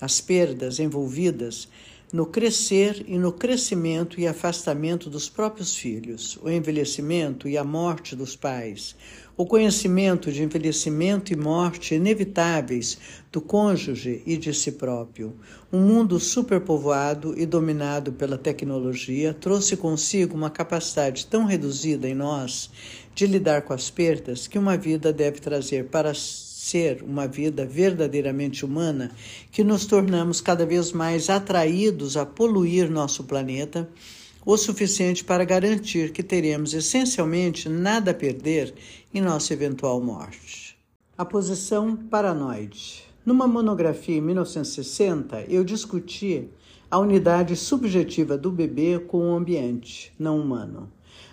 As 0.00 0.20
perdas 0.20 0.80
envolvidas 0.80 1.68
no 2.12 2.26
crescer 2.26 3.06
e 3.08 3.16
no 3.16 3.32
crescimento 3.32 4.20
e 4.20 4.26
afastamento 4.26 5.08
dos 5.08 5.30
próprios 5.30 5.74
filhos, 5.74 6.38
o 6.42 6.50
envelhecimento 6.50 7.48
e 7.48 7.56
a 7.56 7.64
morte 7.64 8.14
dos 8.14 8.36
pais, 8.36 8.94
o 9.34 9.46
conhecimento 9.46 10.30
de 10.30 10.42
envelhecimento 10.42 11.32
e 11.32 11.36
morte 11.36 11.94
inevitáveis 11.94 12.98
do 13.32 13.40
cônjuge 13.40 14.22
e 14.26 14.36
de 14.36 14.52
si 14.52 14.72
próprio. 14.72 15.34
Um 15.72 15.80
mundo 15.80 16.20
superpovoado 16.20 17.34
e 17.34 17.46
dominado 17.46 18.12
pela 18.12 18.36
tecnologia 18.36 19.32
trouxe 19.32 19.74
consigo 19.74 20.36
uma 20.36 20.50
capacidade 20.50 21.24
tão 21.24 21.46
reduzida 21.46 22.06
em 22.06 22.14
nós 22.14 22.70
de 23.14 23.26
lidar 23.26 23.62
com 23.62 23.72
as 23.72 23.88
perdas 23.88 24.46
que 24.46 24.58
uma 24.58 24.76
vida 24.76 25.14
deve 25.14 25.40
trazer 25.40 25.86
para 25.86 26.12
ser 26.62 27.02
uma 27.02 27.26
vida 27.26 27.66
verdadeiramente 27.66 28.64
humana 28.64 29.10
que 29.50 29.64
nos 29.64 29.84
tornamos 29.84 30.40
cada 30.40 30.64
vez 30.64 30.92
mais 30.92 31.28
atraídos 31.28 32.16
a 32.16 32.24
poluir 32.24 32.88
nosso 32.88 33.24
planeta 33.24 33.88
o 34.46 34.56
suficiente 34.56 35.24
para 35.24 35.44
garantir 35.44 36.12
que 36.12 36.22
teremos 36.22 36.72
essencialmente 36.72 37.68
nada 37.68 38.12
a 38.12 38.14
perder 38.14 38.72
em 39.12 39.20
nossa 39.20 39.52
eventual 39.52 40.00
morte. 40.00 40.78
A 41.18 41.24
posição 41.24 41.96
paranoide. 41.96 43.02
Numa 43.26 43.48
monografia 43.48 44.18
em 44.18 44.20
1960, 44.20 45.44
eu 45.48 45.64
discuti 45.64 46.48
a 46.88 46.96
unidade 46.96 47.56
subjetiva 47.56 48.38
do 48.38 48.52
bebê 48.52 49.00
com 49.00 49.32
o 49.32 49.36
ambiente 49.36 50.12
não 50.16 50.38
humano. 50.38 50.88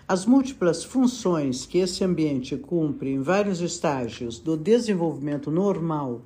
As 0.10 0.26
múltiplas 0.26 0.84
funções 0.84 1.68
que 1.68 1.78
esse 1.78 2.04
ambiente 2.04 2.58
cumpre 2.58 3.12
em 3.12 3.22
vários 3.22 3.62
estágios 3.62 4.40
do 4.40 4.58
desenvolvimento 4.58 5.52
normal 5.52 6.24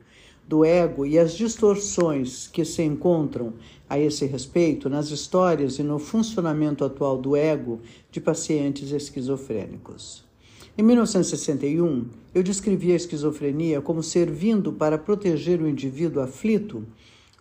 do 0.48 0.64
ego 0.64 1.06
e 1.06 1.20
as 1.20 1.34
distorções 1.34 2.48
que 2.48 2.64
se 2.64 2.82
encontram 2.82 3.52
a 3.90 4.00
esse 4.00 4.26
respeito 4.26 4.90
nas 4.90 5.10
histórias 5.10 5.80
e 5.80 5.84
no 5.84 6.00
funcionamento 6.00 6.86
atual 6.86 7.18
do 7.18 7.36
ego 7.36 7.82
de 8.10 8.22
pacientes 8.22 8.90
esquizofrênicos. 8.92 10.24
Em 10.78 10.82
1961, 10.82 12.08
eu 12.34 12.42
descrevi 12.42 12.94
a 12.94 12.96
esquizofrenia 12.96 13.82
como 13.82 14.02
servindo 14.02 14.72
para 14.72 14.98
proteger 14.98 15.62
o 15.62 15.68
indivíduo 15.68 16.24
aflito 16.24 16.88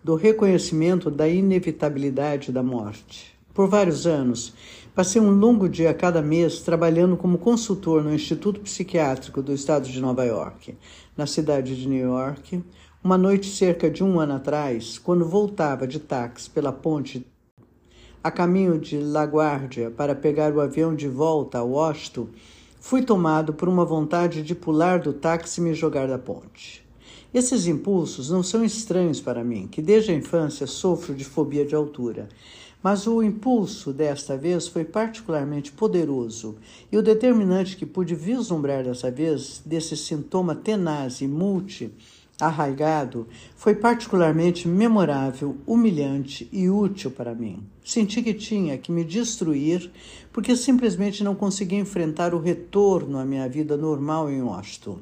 do 0.03 0.17
reconhecimento 0.17 1.09
da 1.09 1.29
inevitabilidade 1.29 2.51
da 2.51 2.65
morte. 2.65 3.33
Por 3.55 3.69
vários 3.69 4.07
anos, 4.07 4.55
passei 4.95 5.21
um 5.21 5.31
longo 5.31 5.69
dia 5.69 5.95
cada 5.95 6.21
mês 6.21 6.61
trabalhando 6.61 7.17
como 7.17 7.39
consultor 7.39 8.05
no 8.05 8.13
Instituto 8.15 8.61
Psiquiátrico 8.61 9.43
do 9.43 9.55
Estado 9.55 9.89
de 9.89 10.01
Nova 10.01 10.25
York, 10.25 10.77
na 11.17 11.27
cidade 11.27 11.75
de 11.75 11.89
New 11.89 12.07
York, 12.07 12.63
uma 13.03 13.17
noite 13.17 13.49
cerca 13.49 13.91
de 13.91 14.05
um 14.05 14.21
ano 14.21 14.35
atrás, 14.35 14.99
quando 14.99 15.25
voltava 15.25 15.87
de 15.87 15.99
táxi 15.99 16.51
pela 16.51 16.73
ponte 16.73 17.27
a 18.23 18.31
caminho 18.31 18.79
de 18.79 18.99
LaGuardia 18.99 19.91
para 19.91 20.15
pegar 20.15 20.53
o 20.53 20.61
avião 20.61 20.95
de 20.95 21.09
volta 21.09 21.59
a 21.59 21.65
Washington, 21.65 22.29
fui 22.79 23.03
tomado 23.03 23.55
por 23.55 23.69
uma 23.69 23.85
vontade 23.85 24.43
de 24.43 24.55
pular 24.55 25.01
do 25.01 25.13
táxi 25.13 25.61
e 25.61 25.65
me 25.65 25.75
jogar 25.75 26.07
da 26.07 26.19
ponte. 26.19 26.87
Esses 27.33 27.67
impulsos 27.67 28.31
não 28.31 28.43
são 28.43 28.63
estranhos 28.63 29.21
para 29.21 29.43
mim, 29.43 29.67
que 29.67 29.81
desde 29.81 30.13
a 30.13 30.15
infância 30.15 30.67
sofro 30.67 31.15
de 31.15 31.25
fobia 31.25 31.65
de 31.65 31.75
altura. 31.75 32.29
Mas 32.83 33.07
o 33.07 33.23
impulso 33.23 33.93
desta 33.93 34.37
vez 34.37 34.67
foi 34.67 34.85
particularmente 34.85 35.71
poderoso, 35.71 36.57
e 36.91 36.97
o 36.97 37.03
determinante 37.03 37.77
que 37.77 37.87
pude 37.87 38.15
vislumbrar 38.15 38.83
dessa 38.83 39.11
vez, 39.11 39.63
desse 39.65 39.97
sintoma 39.97 40.55
tenaz 40.55 41.21
e 41.21 41.29
multi, 41.29 41.93
arraigado 42.41 43.29
foi 43.55 43.77
particularmente 43.77 44.67
memorável, 44.67 45.57
humilhante 45.65 46.49
e 46.51 46.69
útil 46.69 47.13
para 47.13 47.35
mim. 47.35 47.63
Senti 47.85 48.21
que 48.21 48.35
tinha 48.35 48.77
que 48.77 48.91
me 48.91 49.05
destruir 49.05 49.91
porque 50.33 50.57
simplesmente 50.57 51.23
não 51.23 51.37
conseguia 51.37 51.79
enfrentar 51.79 52.35
o 52.35 52.41
retorno 52.41 53.19
à 53.19 53.25
minha 53.25 53.49
vida 53.49 53.77
normal 53.77 54.29
em 54.29 54.43
Washington. 54.43 54.99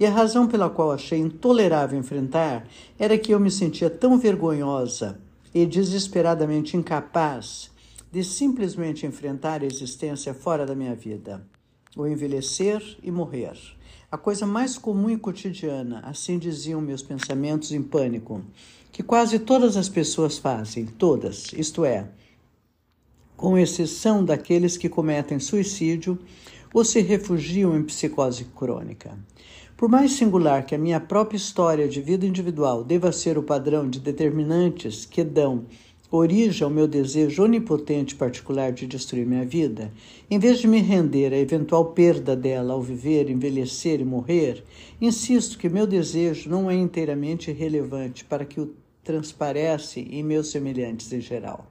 E 0.00 0.06
a 0.06 0.10
razão 0.10 0.46
pela 0.48 0.70
qual 0.70 0.90
achei 0.90 1.18
intolerável 1.18 1.98
enfrentar 1.98 2.66
era 2.98 3.18
que 3.18 3.32
eu 3.32 3.38
me 3.38 3.50
sentia 3.50 3.90
tão 3.90 4.18
vergonhosa 4.18 5.20
e 5.54 5.66
desesperadamente 5.66 6.76
incapaz 6.76 7.70
de 8.10 8.22
simplesmente 8.22 9.06
enfrentar 9.06 9.62
a 9.62 9.66
existência 9.66 10.34
fora 10.34 10.66
da 10.66 10.74
minha 10.74 10.94
vida, 10.94 11.46
o 11.96 12.06
envelhecer 12.06 12.82
e 13.02 13.10
morrer 13.10 13.52
a 14.12 14.18
coisa 14.18 14.44
mais 14.44 14.76
comum 14.76 15.08
e 15.08 15.16
cotidiana, 15.16 16.00
assim 16.00 16.38
diziam 16.38 16.82
meus 16.82 17.02
pensamentos 17.02 17.72
em 17.72 17.82
pânico, 17.82 18.42
que 18.92 19.02
quase 19.02 19.38
todas 19.38 19.74
as 19.74 19.88
pessoas 19.88 20.36
fazem, 20.36 20.84
todas, 20.84 21.50
isto 21.54 21.82
é, 21.82 22.10
com 23.34 23.56
exceção 23.56 24.22
daqueles 24.22 24.76
que 24.76 24.86
cometem 24.86 25.40
suicídio 25.40 26.18
ou 26.74 26.84
se 26.84 27.00
refugiam 27.00 27.74
em 27.74 27.82
psicose 27.82 28.44
crônica. 28.54 29.18
Por 29.82 29.88
mais 29.88 30.12
singular 30.12 30.64
que 30.64 30.76
a 30.76 30.78
minha 30.78 31.00
própria 31.00 31.36
história 31.36 31.88
de 31.88 32.00
vida 32.00 32.24
individual 32.24 32.84
deva 32.84 33.10
ser 33.10 33.36
o 33.36 33.42
padrão 33.42 33.90
de 33.90 33.98
determinantes 33.98 35.04
que 35.04 35.24
dão 35.24 35.64
origem 36.08 36.62
ao 36.62 36.70
meu 36.70 36.86
desejo 36.86 37.42
onipotente 37.42 38.14
particular 38.14 38.70
de 38.70 38.86
destruir 38.86 39.26
minha 39.26 39.44
vida, 39.44 39.90
em 40.30 40.38
vez 40.38 40.60
de 40.60 40.68
me 40.68 40.78
render 40.78 41.32
à 41.32 41.36
eventual 41.36 41.86
perda 41.86 42.36
dela 42.36 42.74
ao 42.74 42.80
viver, 42.80 43.28
envelhecer 43.28 44.00
e 44.00 44.04
morrer, 44.04 44.62
insisto 45.00 45.58
que 45.58 45.68
meu 45.68 45.84
desejo 45.84 46.48
não 46.48 46.70
é 46.70 46.76
inteiramente 46.76 47.50
relevante 47.50 48.24
para 48.24 48.44
que 48.44 48.60
o 48.60 48.72
transparece 49.02 49.98
em 49.98 50.22
meus 50.22 50.52
semelhantes 50.52 51.12
em 51.12 51.20
geral. 51.20 51.66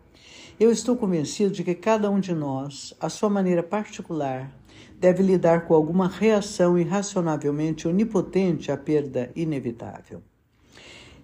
Eu 0.59 0.69
estou 0.69 0.97
convencido 0.97 1.51
de 1.51 1.63
que 1.63 1.73
cada 1.73 2.11
um 2.11 2.19
de 2.19 2.35
nós, 2.35 2.93
à 2.99 3.07
sua 3.07 3.29
maneira 3.29 3.63
particular, 3.63 4.51
deve 4.99 5.23
lidar 5.23 5.65
com 5.65 5.73
alguma 5.73 6.07
reação 6.07 6.77
irracionavelmente 6.77 7.87
onipotente 7.87 8.71
à 8.71 8.77
perda 8.77 9.31
inevitável. 9.35 10.21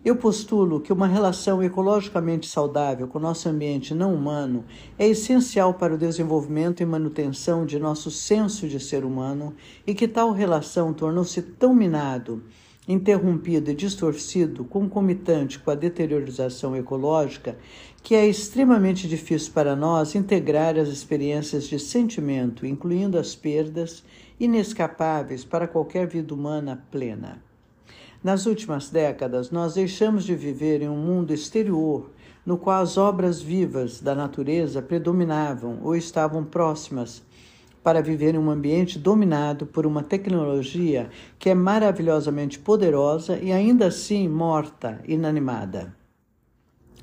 Eu 0.05 0.15
postulo 0.15 0.79
que 0.79 0.93
uma 0.93 1.05
relação 1.05 1.61
ecologicamente 1.61 2.47
saudável 2.47 3.07
com 3.07 3.19
nosso 3.19 3.49
ambiente 3.49 3.93
não 3.93 4.13
humano 4.13 4.63
é 4.97 5.07
essencial 5.07 5.73
para 5.73 5.93
o 5.93 5.97
desenvolvimento 5.97 6.81
e 6.81 6.85
manutenção 6.85 7.65
de 7.65 7.77
nosso 7.77 8.09
senso 8.09 8.67
de 8.67 8.79
ser 8.79 9.03
humano 9.03 9.53
e 9.85 9.93
que 9.93 10.07
tal 10.07 10.31
relação 10.31 10.93
tornou-se 10.93 11.41
tão 11.41 11.73
minado, 11.73 12.43
interrompido 12.87 13.69
e 13.69 13.75
distorcido, 13.75 14.63
concomitante 14.63 15.59
com 15.59 15.71
a 15.71 15.75
deteriorização 15.75 16.73
ecológica, 16.73 17.57
que 18.07 18.15
é 18.15 18.25
extremamente 18.25 19.05
difícil 19.05 19.51
para 19.51 19.75
nós 19.75 20.15
integrar 20.15 20.79
as 20.79 20.87
experiências 20.87 21.65
de 21.67 21.77
sentimento, 21.77 22.65
incluindo 22.65 23.19
as 23.19 23.35
perdas, 23.35 24.01
inescapáveis 24.39 25.43
para 25.43 25.67
qualquer 25.67 26.07
vida 26.07 26.33
humana 26.33 26.81
plena. 26.89 27.43
Nas 28.23 28.45
últimas 28.45 28.89
décadas, 28.89 29.51
nós 29.51 29.73
deixamos 29.73 30.23
de 30.23 30.33
viver 30.35 30.81
em 30.81 30.87
um 30.87 30.95
mundo 30.95 31.33
exterior 31.33 32.09
no 32.45 32.57
qual 32.57 32.81
as 32.81 32.97
obras 32.97 33.41
vivas 33.41 33.99
da 33.99 34.15
natureza 34.15 34.81
predominavam 34.81 35.79
ou 35.83 35.93
estavam 35.93 36.45
próximas 36.45 37.21
para 37.83 38.01
viver 38.01 38.35
em 38.35 38.37
um 38.37 38.49
ambiente 38.49 38.97
dominado 38.97 39.65
por 39.65 39.85
uma 39.85 40.01
tecnologia 40.01 41.09
que 41.37 41.49
é 41.49 41.53
maravilhosamente 41.53 42.57
poderosa 42.57 43.37
e 43.37 43.51
ainda 43.51 43.87
assim 43.87 44.29
morta, 44.29 45.01
inanimada. 45.05 45.93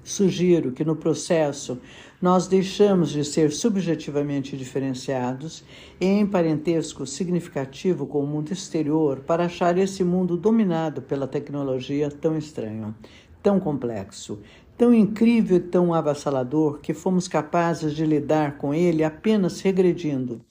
Sugiro 0.05 0.71
que 0.71 0.85
no 0.85 0.95
processo 0.95 1.79
nós 2.21 2.47
deixamos 2.47 3.11
de 3.11 3.25
ser 3.25 3.51
subjetivamente 3.51 4.55
diferenciados 4.55 5.64
e 5.99 6.05
em 6.05 6.27
parentesco 6.27 7.07
significativo 7.07 8.07
com 8.07 8.23
o 8.23 8.27
mundo 8.27 8.53
exterior 8.53 9.21
para 9.21 9.47
achar 9.47 9.79
esse 9.79 10.05
mundo 10.05 10.37
dominado 10.37 11.01
pela 11.01 11.27
tecnologia 11.27 12.11
tão 12.11 12.37
estranho, 12.37 12.95
tão 13.43 13.59
complexo, 13.59 14.40
tão 14.77 14.93
incrível 14.93 15.57
e 15.57 15.61
tão 15.61 15.95
avassalador 15.95 16.81
que 16.81 16.93
fomos 16.93 17.27
capazes 17.27 17.95
de 17.95 18.05
lidar 18.05 18.59
com 18.59 18.75
ele 18.75 19.03
apenas 19.03 19.62
regredindo 19.62 20.43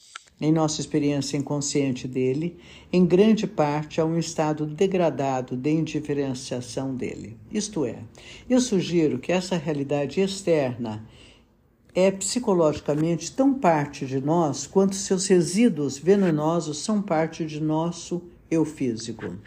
em 0.44 0.52
nossa 0.52 0.82
experiência 0.82 1.38
inconsciente 1.38 2.06
dele, 2.06 2.58
em 2.92 3.06
grande 3.06 3.48
parte 3.48 4.02
a 4.02 4.06
um 4.06 4.20
estado 4.20 4.66
degradado 4.66 5.56
de 5.56 5.72
indiferenciação 5.72 6.94
dele. 6.94 7.38
Isto 7.50 7.86
é, 7.86 8.00
eu 8.50 8.60
sugiro 8.60 9.20
que 9.20 9.32
essa 9.32 9.56
realidade 9.56 10.20
externa 10.20 11.08
é 11.96 12.12
psicologicamente 12.12 13.32
tão 13.32 13.54
parte 13.54 14.06
de 14.06 14.20
nós 14.20 14.68
quanto 14.68 14.96
seus 14.96 15.28
resíduos 15.28 15.98
venenosos 15.98 16.80
são 16.80 17.02
parte 17.02 17.46
de 17.46 17.62
nosso 17.62 18.22
eu 18.52 18.66
físico. 18.66 19.38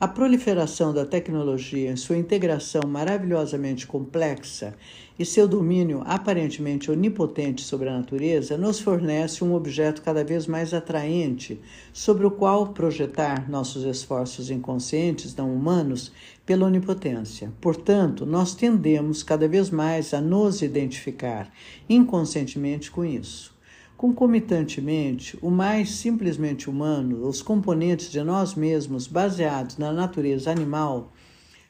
A 0.00 0.08
proliferação 0.08 0.92
da 0.92 1.06
tecnologia 1.06 1.92
em 1.92 1.96
sua 1.96 2.18
integração 2.18 2.82
maravilhosamente 2.88 3.86
complexa 3.86 4.74
e 5.18 5.24
seu 5.24 5.48
domínio 5.48 6.02
aparentemente 6.04 6.90
onipotente 6.90 7.62
sobre 7.62 7.88
a 7.88 7.96
natureza 7.96 8.56
nos 8.58 8.80
fornece 8.80 9.42
um 9.42 9.54
objeto 9.54 10.02
cada 10.02 10.22
vez 10.22 10.46
mais 10.46 10.74
atraente 10.74 11.60
sobre 11.92 12.26
o 12.26 12.30
qual 12.30 12.68
projetar 12.68 13.48
nossos 13.50 13.84
esforços 13.84 14.50
inconscientes 14.50 15.34
não 15.34 15.54
humanos 15.54 16.12
pela 16.44 16.66
onipotência. 16.66 17.52
Portanto, 17.60 18.26
nós 18.26 18.54
tendemos 18.54 19.22
cada 19.22 19.48
vez 19.48 19.70
mais 19.70 20.12
a 20.12 20.20
nos 20.20 20.62
identificar 20.62 21.50
inconscientemente 21.88 22.90
com 22.90 23.04
isso. 23.04 23.56
Concomitantemente, 23.96 25.38
o 25.40 25.50
mais 25.50 25.90
simplesmente 25.90 26.68
humano, 26.68 27.26
os 27.26 27.40
componentes 27.40 28.10
de 28.10 28.22
nós 28.22 28.54
mesmos 28.54 29.06
baseados 29.06 29.78
na 29.78 29.90
natureza 29.90 30.50
animal, 30.50 31.10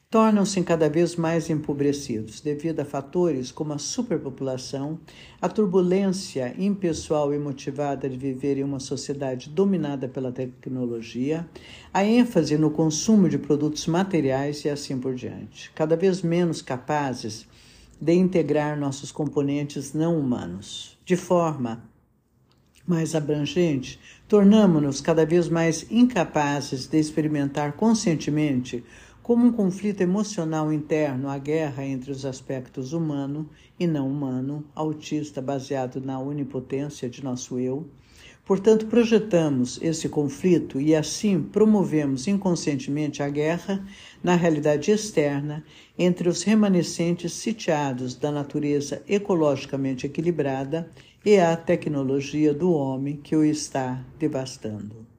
tornam-se 0.09 0.63
cada 0.63 0.89
vez 0.89 1.17
mais 1.17 1.49
empobrecidos 1.49 2.39
devido 2.39 2.79
a 2.79 2.85
fatores 2.85 3.51
como 3.51 3.73
a 3.73 3.77
superpopulação, 3.77 4.97
a 5.41 5.49
turbulência 5.49 6.55
impessoal 6.57 7.33
e 7.33 7.37
motivada 7.37 8.09
de 8.09 8.15
viver 8.15 8.57
em 8.57 8.63
uma 8.63 8.79
sociedade 8.79 9.49
dominada 9.49 10.07
pela 10.07 10.31
tecnologia, 10.31 11.47
a 11.93 12.05
ênfase 12.05 12.57
no 12.57 12.71
consumo 12.71 13.27
de 13.27 13.37
produtos 13.37 13.85
materiais 13.85 14.63
e 14.63 14.69
assim 14.69 14.97
por 14.97 15.13
diante, 15.13 15.71
cada 15.75 15.97
vez 15.97 16.21
menos 16.21 16.61
capazes 16.61 17.45
de 17.99 18.13
integrar 18.13 18.79
nossos 18.79 19.11
componentes 19.11 19.93
não 19.93 20.17
humanos, 20.17 20.97
de 21.03 21.17
forma 21.17 21.83
mais 22.87 23.13
abrangente, 23.13 23.99
tornamos-nos 24.29 25.01
cada 25.01 25.25
vez 25.25 25.49
mais 25.49 25.85
incapazes 25.91 26.87
de 26.87 26.97
experimentar 26.97 27.73
conscientemente 27.73 28.81
como 29.27 29.45
um 29.45 29.51
conflito 29.51 29.99
emocional 29.99 30.71
interno 30.71 31.27
a 31.27 31.37
guerra 31.37 31.85
entre 31.85 32.11
os 32.11 32.23
aspectos 32.23 32.93
humano 32.93 33.49
e 33.77 33.85
não 33.85 34.09
humano, 34.09 34.63
autista 34.73 35.41
baseado 35.41 35.99
na 35.99 36.17
onipotência 36.17 37.09
de 37.09 37.21
nosso 37.21 37.59
eu. 37.59 37.85
Portanto, 38.45 38.85
projetamos 38.85 39.81
esse 39.81 40.07
conflito 40.07 40.79
e 40.79 40.95
assim 40.95 41.43
promovemos 41.43 42.25
inconscientemente 42.25 43.21
a 43.21 43.27
guerra 43.27 43.85
na 44.23 44.33
realidade 44.33 44.91
externa 44.91 45.61
entre 45.99 46.29
os 46.29 46.43
remanescentes 46.43 47.33
sitiados 47.33 48.15
da 48.15 48.31
natureza 48.31 49.03
ecologicamente 49.09 50.05
equilibrada 50.05 50.89
e 51.25 51.37
a 51.37 51.53
tecnologia 51.57 52.53
do 52.53 52.71
homem 52.71 53.17
que 53.17 53.35
o 53.35 53.43
está 53.43 54.01
devastando. 54.17 55.16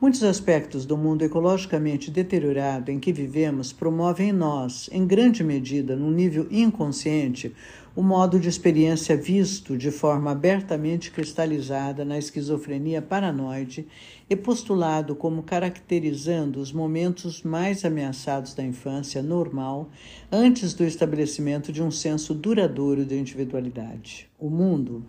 Muitos 0.00 0.24
aspectos 0.24 0.84
do 0.84 0.96
mundo 0.96 1.22
ecologicamente 1.22 2.10
deteriorado 2.10 2.90
em 2.90 2.98
que 2.98 3.12
vivemos 3.12 3.72
promovem 3.72 4.30
em 4.30 4.32
nós, 4.32 4.90
em 4.92 5.06
grande 5.06 5.44
medida, 5.44 5.94
no 5.94 6.10
nível 6.10 6.48
inconsciente, 6.50 7.54
o 7.94 8.02
modo 8.02 8.40
de 8.40 8.48
experiência 8.48 9.16
visto 9.16 9.78
de 9.78 9.92
forma 9.92 10.32
abertamente 10.32 11.12
cristalizada 11.12 12.04
na 12.04 12.18
esquizofrenia 12.18 13.00
paranoide 13.00 13.86
e 14.28 14.34
postulado 14.34 15.14
como 15.14 15.44
caracterizando 15.44 16.58
os 16.58 16.72
momentos 16.72 17.44
mais 17.44 17.84
ameaçados 17.84 18.52
da 18.52 18.64
infância 18.64 19.22
normal 19.22 19.88
antes 20.30 20.74
do 20.74 20.82
estabelecimento 20.84 21.72
de 21.72 21.80
um 21.80 21.90
senso 21.90 22.34
duradouro 22.34 23.04
de 23.04 23.16
individualidade. 23.16 24.28
O 24.40 24.50
mundo 24.50 25.04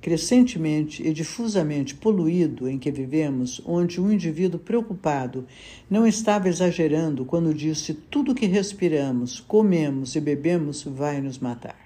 crescentemente 0.00 1.02
e 1.02 1.12
difusamente 1.12 1.94
poluído 1.94 2.68
em 2.68 2.78
que 2.78 2.90
vivemos, 2.90 3.60
onde 3.64 4.00
um 4.00 4.12
indivíduo 4.12 4.60
preocupado 4.60 5.46
não 5.90 6.06
estava 6.06 6.48
exagerando 6.48 7.24
quando 7.24 7.54
disse 7.54 7.94
tudo 7.94 8.34
que 8.34 8.46
respiramos, 8.46 9.40
comemos 9.40 10.14
e 10.14 10.20
bebemos 10.20 10.82
vai 10.84 11.20
nos 11.20 11.38
matar. 11.38 11.78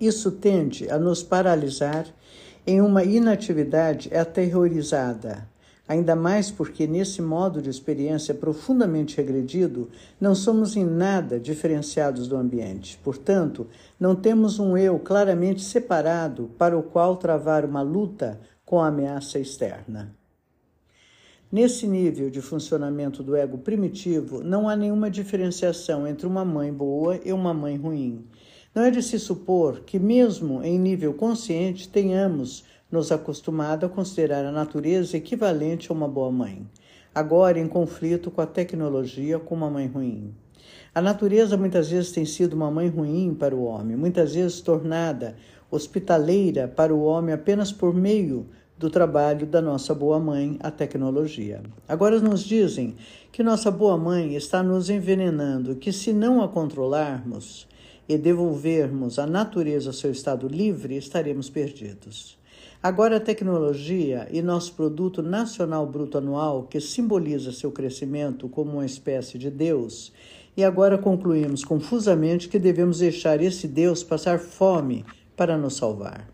Isso 0.00 0.30
tende 0.30 0.90
a 0.90 0.98
nos 0.98 1.22
paralisar 1.22 2.06
em 2.66 2.80
uma 2.80 3.04
inatividade 3.04 4.14
aterrorizada, 4.14 5.48
ainda 5.86 6.16
mais 6.16 6.50
porque, 6.50 6.86
nesse 6.86 7.20
modo 7.20 7.60
de 7.60 7.68
experiência 7.68 8.34
profundamente 8.34 9.16
regredido, 9.16 9.90
não 10.20 10.34
somos 10.34 10.76
em 10.76 10.84
nada 10.84 11.38
diferenciados 11.38 12.26
do 12.26 12.36
ambiente. 12.36 12.98
Portanto, 13.04 13.66
não 14.00 14.16
temos 14.16 14.58
um 14.58 14.76
eu 14.76 14.98
claramente 14.98 15.62
separado 15.62 16.50
para 16.58 16.76
o 16.76 16.82
qual 16.82 17.16
travar 17.16 17.64
uma 17.64 17.82
luta 17.82 18.40
com 18.64 18.80
a 18.80 18.88
ameaça 18.88 19.38
externa. 19.38 20.14
Nesse 21.52 21.86
nível 21.86 22.30
de 22.30 22.40
funcionamento 22.40 23.22
do 23.22 23.36
ego 23.36 23.58
primitivo, 23.58 24.42
não 24.42 24.68
há 24.68 24.74
nenhuma 24.74 25.08
diferenciação 25.08 26.04
entre 26.04 26.26
uma 26.26 26.44
mãe 26.44 26.72
boa 26.72 27.20
e 27.24 27.32
uma 27.32 27.54
mãe 27.54 27.76
ruim. 27.76 28.24
Não 28.74 28.82
é 28.82 28.90
de 28.90 29.00
se 29.00 29.20
supor 29.20 29.82
que, 29.86 30.00
mesmo 30.00 30.60
em 30.64 30.76
nível 30.76 31.14
consciente, 31.14 31.88
tenhamos 31.88 32.64
nos 32.94 33.10
acostumado 33.10 33.84
a 33.84 33.88
considerar 33.88 34.44
a 34.44 34.52
natureza 34.52 35.16
equivalente 35.16 35.90
a 35.90 35.92
uma 35.92 36.06
boa 36.06 36.30
mãe, 36.30 36.64
agora 37.12 37.58
em 37.58 37.66
conflito 37.66 38.30
com 38.30 38.40
a 38.40 38.46
tecnologia 38.46 39.36
como 39.36 39.64
uma 39.64 39.70
mãe 39.70 39.88
ruim. 39.88 40.32
A 40.94 41.02
natureza 41.02 41.56
muitas 41.56 41.90
vezes 41.90 42.12
tem 42.12 42.24
sido 42.24 42.52
uma 42.52 42.70
mãe 42.70 42.88
ruim 42.88 43.34
para 43.34 43.52
o 43.52 43.64
homem, 43.64 43.96
muitas 43.96 44.36
vezes 44.36 44.60
tornada 44.60 45.34
hospitaleira 45.68 46.68
para 46.68 46.94
o 46.94 47.02
homem 47.02 47.34
apenas 47.34 47.72
por 47.72 47.92
meio 47.92 48.46
do 48.78 48.88
trabalho 48.88 49.44
da 49.44 49.60
nossa 49.60 49.92
boa 49.92 50.20
mãe, 50.20 50.56
a 50.60 50.70
tecnologia. 50.70 51.64
Agora 51.88 52.20
nos 52.20 52.44
dizem 52.44 52.94
que 53.32 53.42
nossa 53.42 53.72
boa 53.72 53.96
mãe 53.96 54.36
está 54.36 54.62
nos 54.62 54.88
envenenando, 54.88 55.74
que 55.74 55.92
se 55.92 56.12
não 56.12 56.40
a 56.40 56.48
controlarmos 56.48 57.66
e 58.08 58.16
devolvermos 58.16 59.18
a 59.18 59.26
natureza 59.26 59.88
ao 59.88 59.94
seu 59.94 60.12
estado 60.12 60.46
livre, 60.46 60.96
estaremos 60.96 61.50
perdidos. 61.50 62.38
Agora 62.84 63.16
a 63.16 63.20
tecnologia 63.20 64.28
e 64.30 64.42
nosso 64.42 64.74
produto 64.74 65.22
nacional 65.22 65.86
bruto 65.86 66.18
anual, 66.18 66.64
que 66.64 66.78
simboliza 66.82 67.50
seu 67.50 67.72
crescimento 67.72 68.46
como 68.46 68.72
uma 68.72 68.84
espécie 68.84 69.38
de 69.38 69.50
Deus, 69.50 70.12
e 70.54 70.62
agora 70.62 70.98
concluímos 70.98 71.64
confusamente 71.64 72.46
que 72.46 72.58
devemos 72.58 72.98
deixar 72.98 73.40
esse 73.40 73.66
Deus 73.66 74.04
passar 74.04 74.38
fome 74.38 75.02
para 75.34 75.56
nos 75.56 75.76
salvar. 75.76 76.28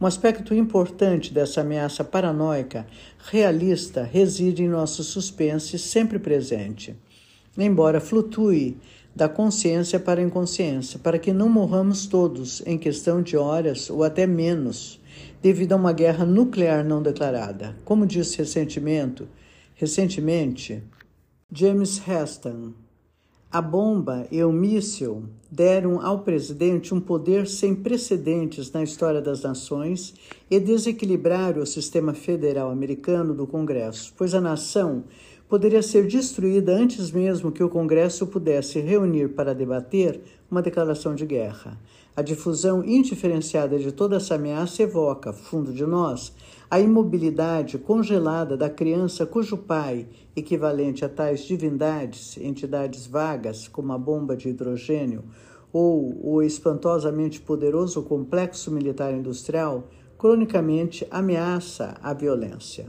Um 0.00 0.06
aspecto 0.06 0.52
importante 0.52 1.32
dessa 1.32 1.60
ameaça 1.60 2.02
paranoica 2.02 2.88
realista 3.30 4.02
reside 4.02 4.64
em 4.64 4.68
nosso 4.68 5.04
suspense 5.04 5.78
sempre 5.78 6.18
presente, 6.18 6.96
embora 7.56 8.00
flutue 8.00 8.76
da 9.14 9.28
consciência 9.28 10.00
para 10.00 10.20
a 10.20 10.24
inconsciência, 10.24 10.98
para 10.98 11.20
que 11.20 11.32
não 11.32 11.48
morramos 11.48 12.06
todos 12.06 12.66
em 12.66 12.76
questão 12.76 13.22
de 13.22 13.36
horas 13.36 13.88
ou 13.88 14.02
até 14.02 14.26
menos 14.26 15.00
devido 15.44 15.74
a 15.74 15.76
uma 15.76 15.92
guerra 15.92 16.24
nuclear 16.24 16.82
não 16.82 17.02
declarada. 17.02 17.76
Como 17.84 18.06
disse 18.06 18.38
recentemente, 18.38 19.28
recentemente 19.74 20.82
James 21.52 22.00
Heston, 22.08 22.72
a 23.52 23.60
bomba 23.60 24.26
e 24.32 24.42
o 24.42 24.50
míssil 24.50 25.24
deram 25.50 26.00
ao 26.00 26.20
presidente 26.20 26.94
um 26.94 27.00
poder 27.00 27.46
sem 27.46 27.74
precedentes 27.74 28.72
na 28.72 28.82
história 28.82 29.20
das 29.20 29.42
nações 29.42 30.14
e 30.50 30.58
desequilibraram 30.58 31.60
o 31.60 31.66
sistema 31.66 32.14
federal 32.14 32.70
americano 32.70 33.34
do 33.34 33.46
Congresso, 33.46 34.14
pois 34.16 34.32
a 34.32 34.40
nação 34.40 35.04
poderia 35.46 35.82
ser 35.82 36.06
destruída 36.06 36.74
antes 36.74 37.10
mesmo 37.10 37.52
que 37.52 37.62
o 37.62 37.68
Congresso 37.68 38.26
pudesse 38.26 38.80
reunir 38.80 39.28
para 39.34 39.54
debater 39.54 40.22
uma 40.50 40.62
declaração 40.62 41.14
de 41.14 41.26
guerra. 41.26 41.78
A 42.16 42.22
difusão 42.22 42.84
indiferenciada 42.84 43.76
de 43.76 43.90
toda 43.90 44.16
essa 44.16 44.36
ameaça 44.36 44.84
evoca, 44.84 45.32
fundo 45.32 45.72
de 45.72 45.84
nós, 45.84 46.32
a 46.70 46.78
imobilidade 46.78 47.76
congelada 47.76 48.56
da 48.56 48.70
criança 48.70 49.26
cujo 49.26 49.56
pai, 49.56 50.06
equivalente 50.36 51.04
a 51.04 51.08
tais 51.08 51.44
divindades, 51.44 52.36
entidades 52.36 53.06
vagas, 53.06 53.66
como 53.66 53.92
a 53.92 53.98
bomba 53.98 54.36
de 54.36 54.48
hidrogênio, 54.48 55.24
ou 55.72 56.16
o 56.22 56.40
espantosamente 56.40 57.40
poderoso 57.40 58.00
complexo 58.02 58.70
militar 58.70 59.12
industrial, 59.12 59.88
cronicamente 60.16 61.04
ameaça 61.10 61.96
a 62.00 62.14
violência. 62.14 62.86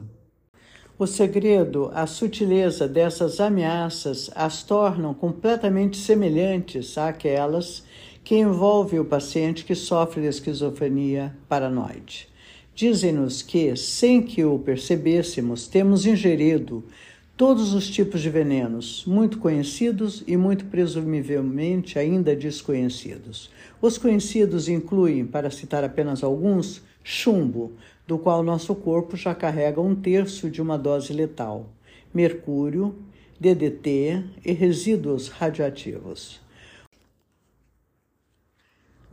O 0.98 1.06
segredo, 1.08 1.92
a 1.94 2.08
sutileza 2.08 2.88
dessas 2.88 3.40
ameaças 3.40 4.30
as 4.34 4.64
tornam 4.64 5.14
completamente 5.14 5.98
semelhantes 5.98 6.98
àquelas 6.98 7.84
que 8.26 8.36
envolve 8.36 9.00
o 9.00 9.06
paciente 9.06 9.64
que 9.64 9.76
sofre 9.76 10.24
de 10.24 10.28
esquizofrenia 10.28 11.38
paranoide. 11.48 12.28
Dizem-nos 12.74 13.44
que, 13.44 13.76
sem 13.76 14.20
que 14.20 14.44
o 14.44 14.58
percebêssemos, 14.58 15.68
temos 15.68 16.08
ingerido 16.08 16.84
todos 17.38 17.72
os 17.76 17.88
tipos 17.88 18.22
de 18.22 18.32
venenos, 18.32 19.06
muito 19.06 19.38
conhecidos 19.38 20.24
e 20.26 20.36
muito 20.36 20.66
presumivelmente 20.66 22.00
ainda 22.00 22.36
desconhecidos. 22.36 23.52
Os 23.80 23.96
conhecidos 24.00 24.68
incluem, 24.68 25.24
para 25.24 25.52
citar 25.52 25.84
apenas 25.84 26.24
alguns, 26.24 26.82
chumbo, 27.04 27.74
do 28.08 28.18
qual 28.18 28.42
nosso 28.42 28.74
corpo 28.74 29.16
já 29.16 29.36
carrega 29.36 29.80
um 29.80 29.94
terço 29.94 30.50
de 30.50 30.64
uma 30.64 30.80
dose 30.80 31.14
letal, 31.14 31.70
mercúrio, 32.12 32.96
DDT 33.40 34.24
e 34.44 34.52
resíduos 34.52 35.28
radioativos. 35.28 36.44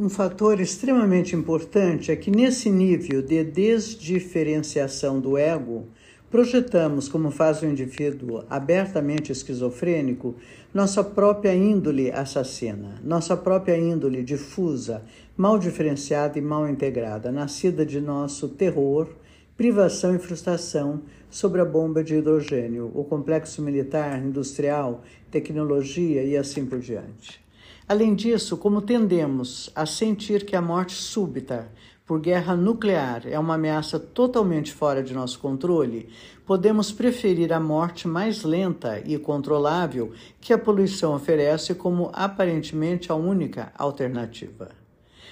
Um 0.02 0.08
fator 0.08 0.60
extremamente 0.60 1.36
importante 1.36 2.10
é 2.10 2.16
que, 2.16 2.28
nesse 2.28 2.68
nível 2.68 3.22
de 3.22 3.44
desdiferenciação 3.44 5.20
do 5.20 5.38
ego, 5.38 5.86
projetamos, 6.28 7.08
como 7.08 7.30
faz 7.30 7.62
o 7.62 7.66
indivíduo 7.66 8.42
abertamente 8.50 9.30
esquizofrênico, 9.30 10.34
nossa 10.74 11.04
própria 11.04 11.54
índole 11.54 12.10
assassina, 12.10 12.96
nossa 13.04 13.36
própria 13.36 13.78
índole 13.78 14.24
difusa, 14.24 15.04
mal 15.36 15.56
diferenciada 15.56 16.36
e 16.36 16.42
mal 16.42 16.68
integrada, 16.68 17.30
nascida 17.30 17.86
de 17.86 18.00
nosso 18.00 18.48
terror, 18.48 19.08
privação 19.56 20.16
e 20.16 20.18
frustração 20.18 21.02
sobre 21.30 21.60
a 21.60 21.64
bomba 21.64 22.02
de 22.02 22.16
hidrogênio, 22.16 22.90
o 22.92 23.04
complexo 23.04 23.62
militar, 23.62 24.20
industrial, 24.20 25.04
tecnologia 25.30 26.24
e 26.24 26.36
assim 26.36 26.66
por 26.66 26.80
diante. 26.80 27.40
Além 27.88 28.14
disso, 28.14 28.56
como 28.56 28.80
tendemos 28.80 29.70
a 29.74 29.84
sentir 29.84 30.46
que 30.46 30.54
a 30.54 30.62
morte 30.62 30.94
súbita 30.94 31.70
por 32.06 32.20
guerra 32.20 32.54
nuclear 32.54 33.22
é 33.26 33.38
uma 33.38 33.54
ameaça 33.54 33.98
totalmente 33.98 34.72
fora 34.72 35.02
de 35.02 35.14
nosso 35.14 35.38
controle, 35.38 36.08
podemos 36.46 36.92
preferir 36.92 37.52
a 37.52 37.60
morte 37.60 38.06
mais 38.06 38.44
lenta 38.44 39.02
e 39.04 39.18
controlável 39.18 40.12
que 40.40 40.52
a 40.52 40.58
poluição 40.58 41.14
oferece 41.14 41.74
como 41.74 42.10
aparentemente 42.12 43.10
a 43.10 43.14
única 43.14 43.72
alternativa. 43.76 44.70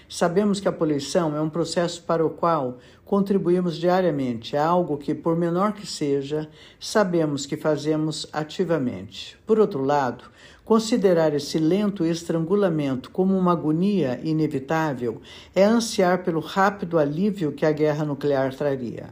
Sabemos 0.08 0.58
que 0.58 0.66
a 0.66 0.72
poluição 0.72 1.36
é 1.36 1.40
um 1.40 1.48
processo 1.48 2.02
para 2.02 2.26
o 2.26 2.30
qual 2.30 2.78
contribuímos 3.04 3.76
diariamente, 3.76 4.56
é 4.56 4.58
algo 4.58 4.98
que, 4.98 5.14
por 5.14 5.36
menor 5.36 5.72
que 5.72 5.86
seja, 5.86 6.48
sabemos 6.80 7.46
que 7.46 7.56
fazemos 7.56 8.28
ativamente. 8.32 9.38
Por 9.46 9.60
outro 9.60 9.84
lado, 9.84 10.24
Considerar 10.70 11.34
esse 11.34 11.58
lento 11.58 12.04
estrangulamento 12.04 13.10
como 13.10 13.36
uma 13.36 13.50
agonia 13.50 14.20
inevitável 14.22 15.20
é 15.52 15.64
ansiar 15.64 16.22
pelo 16.22 16.38
rápido 16.38 16.96
alívio 16.96 17.50
que 17.50 17.66
a 17.66 17.72
guerra 17.72 18.04
nuclear 18.04 18.54
traria. 18.54 19.10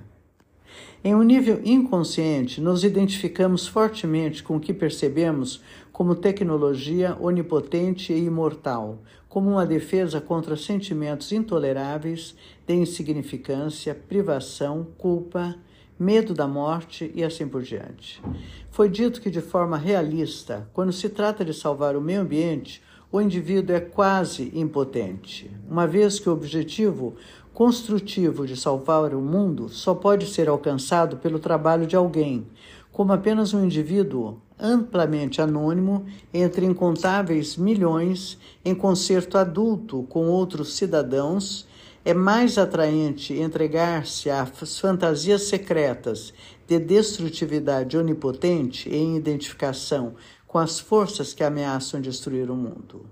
Em 1.03 1.17
um 1.17 1.23
nível 1.25 1.61
inconsciente, 1.65 2.61
nos 2.61 2.85
identificamos 2.85 3.67
fortemente 3.67 4.41
com 4.41 4.55
o 4.55 4.61
que 4.61 4.73
percebemos 4.73 5.61
como 5.91 6.15
tecnologia 6.15 7.17
onipotente 7.21 8.13
e 8.13 8.25
imortal, 8.25 9.01
como 9.29 9.51
uma 9.51 9.67
defesa 9.67 10.21
contra 10.21 10.57
sentimentos 10.57 11.33
intoleráveis 11.33 12.37
de 12.69 12.75
insignificância, 12.75 13.97
privação, 14.09 14.87
culpa, 14.97 15.57
medo 15.99 16.33
da 16.33 16.47
morte 16.47 17.11
e 17.15 17.25
assim 17.25 17.49
por 17.49 17.63
diante. 17.63 18.23
Foi 18.71 18.89
dito 18.89 19.21
que, 19.21 19.31
de 19.31 19.41
forma 19.41 19.77
realista, 19.77 20.69
quando 20.73 20.93
se 20.93 21.09
trata 21.09 21.45
de 21.45 21.53
salvar 21.53 21.97
o 21.97 22.01
meio 22.01 22.21
ambiente, 22.21 22.83
o 23.11 23.21
indivíduo 23.21 23.75
é 23.75 23.81
quase 23.81 24.53
impotente, 24.55 25.51
uma 25.69 25.87
vez 25.87 26.21
que 26.21 26.29
o 26.29 26.33
objetivo 26.33 27.17
construtivo 27.55 28.47
de 28.47 28.57
salvar 28.57 29.15
o 29.15 29.21
mundo 29.21 29.69
só 29.69 29.95
pode 29.95 30.27
ser 30.27 30.49
alcançado 30.49 31.17
pelo 31.17 31.39
trabalho 31.39 31.87
de 31.87 31.97
alguém, 31.97 32.47
como 32.93 33.13
apenas 33.13 33.55
um 33.55 33.65
indivíduo 33.65 34.41
amplamente 34.59 35.41
anônimo 35.41 36.05
entre 36.35 36.67
incontáveis 36.67 37.57
milhões 37.57 38.39
em 38.65 38.75
concerto 38.75 39.39
adulto 39.39 40.05
com 40.09 40.27
outros 40.27 40.75
cidadãos 40.75 41.67
é 42.09 42.15
mais 42.15 42.57
atraente 42.57 43.35
entregar-se 43.35 44.31
às 44.31 44.79
fantasias 44.79 45.43
secretas 45.43 46.33
de 46.67 46.79
destrutividade 46.79 47.99
onipotente 47.99 48.89
em 48.89 49.15
identificação 49.15 50.15
com 50.47 50.57
as 50.57 50.81
forças 50.81 51.35
que 51.35 51.45
ameaçam 51.45 52.01
destruir 52.01 52.51
o 52.51 52.57
mundo. 52.57 53.05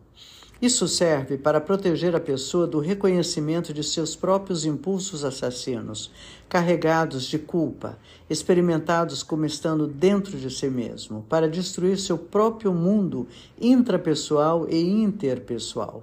Isso 0.63 0.89
serve 0.89 1.37
para 1.37 1.61
proteger 1.61 2.17
a 2.17 2.21
pessoa 2.21 2.67
do 2.67 2.79
reconhecimento 2.79 3.71
de 3.71 3.85
seus 3.85 4.17
próprios 4.17 4.65
impulsos 4.65 5.27
assassinos, 5.27 6.11
carregados 6.49 7.27
de 7.27 7.39
culpa, 7.39 7.99
experimentados 8.31 9.23
como 9.23 9.45
estando 9.45 9.87
dentro 9.87 10.39
de 10.39 10.51
si 10.51 10.71
mesmo, 10.71 11.23
para 11.29 11.51
destruir 11.51 11.99
seu 11.99 12.17
próprio 12.17 12.73
mundo 12.73 13.29
intrapessoal 13.61 14.67
e 14.71 14.81
interpessoal. 14.81 16.03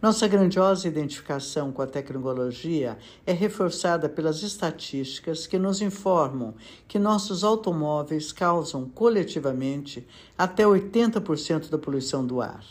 Nossa 0.00 0.28
grandiosa 0.28 0.86
identificação 0.86 1.72
com 1.72 1.80
a 1.80 1.86
tecnologia 1.86 2.98
é 3.26 3.32
reforçada 3.32 4.10
pelas 4.10 4.42
estatísticas 4.42 5.46
que 5.46 5.58
nos 5.58 5.80
informam 5.80 6.52
que 6.86 6.98
nossos 6.98 7.42
automóveis 7.42 8.30
causam 8.30 8.84
coletivamente 8.84 10.06
até 10.36 10.64
80% 10.64 11.70
da 11.70 11.78
poluição 11.78 12.26
do 12.26 12.42
ar. 12.42 12.62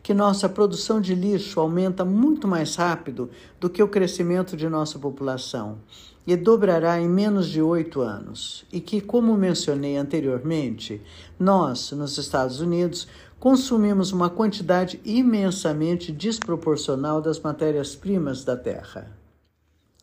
Que 0.00 0.14
nossa 0.14 0.48
produção 0.48 1.00
de 1.00 1.14
lixo 1.14 1.58
aumenta 1.58 2.04
muito 2.04 2.46
mais 2.46 2.76
rápido 2.76 3.30
do 3.58 3.68
que 3.68 3.82
o 3.82 3.88
crescimento 3.88 4.56
de 4.56 4.68
nossa 4.68 4.96
população 4.96 5.78
e 6.26 6.36
dobrará 6.36 7.00
em 7.00 7.08
menos 7.08 7.48
de 7.48 7.60
oito 7.60 8.00
anos. 8.00 8.64
E 8.72 8.80
que, 8.80 9.00
como 9.00 9.36
mencionei 9.36 9.96
anteriormente, 9.96 11.02
nós, 11.38 11.90
nos 11.92 12.18
Estados 12.18 12.60
Unidos, 12.60 13.08
consumimos 13.40 14.12
uma 14.12 14.28
quantidade 14.28 15.00
imensamente 15.02 16.12
desproporcional 16.12 17.22
das 17.22 17.40
matérias-primas 17.40 18.44
da 18.44 18.54
terra. 18.54 19.10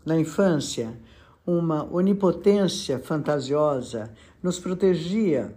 Na 0.03 0.19
infância, 0.19 0.97
uma 1.45 1.87
onipotência 1.93 2.97
fantasiosa 2.97 4.11
nos 4.41 4.59
protegia 4.59 5.55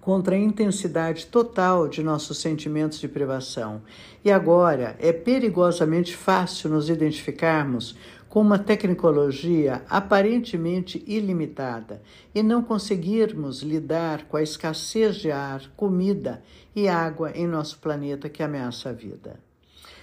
contra 0.00 0.34
a 0.34 0.38
intensidade 0.38 1.26
total 1.26 1.86
de 1.86 2.02
nossos 2.02 2.38
sentimentos 2.38 2.98
de 2.98 3.06
privação. 3.06 3.82
E 4.24 4.32
agora 4.32 4.96
é 4.98 5.12
perigosamente 5.12 6.16
fácil 6.16 6.68
nos 6.68 6.90
identificarmos 6.90 7.96
com 8.32 8.40
uma 8.40 8.58
tecnologia 8.58 9.84
aparentemente 9.90 11.04
ilimitada 11.06 12.00
e 12.34 12.42
não 12.42 12.62
conseguirmos 12.62 13.60
lidar 13.60 14.24
com 14.24 14.38
a 14.38 14.42
escassez 14.42 15.16
de 15.16 15.30
ar, 15.30 15.70
comida 15.76 16.42
e 16.74 16.88
água 16.88 17.30
em 17.32 17.46
nosso 17.46 17.78
planeta 17.78 18.30
que 18.30 18.42
ameaça 18.42 18.88
a 18.88 18.92
vida. 18.94 19.38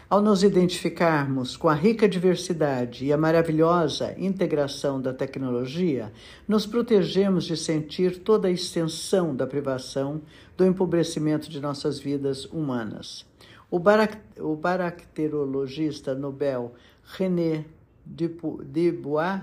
Ao 0.08 0.22
nos 0.22 0.44
identificarmos 0.44 1.58
com 1.58 1.68
a 1.68 1.74
rica 1.74 2.08
diversidade 2.08 3.04
e 3.04 3.12
a 3.12 3.18
maravilhosa 3.18 4.14
integração 4.16 5.02
da 5.02 5.12
tecnologia, 5.12 6.14
nos 6.48 6.68
protegemos 6.68 7.46
de 7.46 7.58
sentir 7.58 8.20
toda 8.20 8.48
a 8.48 8.52
extensão 8.52 9.36
da 9.36 9.48
privação, 9.48 10.22
do 10.56 10.64
empobrecimento 10.64 11.50
de 11.50 11.60
nossas 11.60 11.98
vidas 11.98 12.46
humanas. 12.46 13.26
O, 13.72 13.80
bacteriologista 14.56 16.14
Nobel 16.14 16.76
René 17.04 17.66
de 18.10 18.92
Bois 18.92 19.42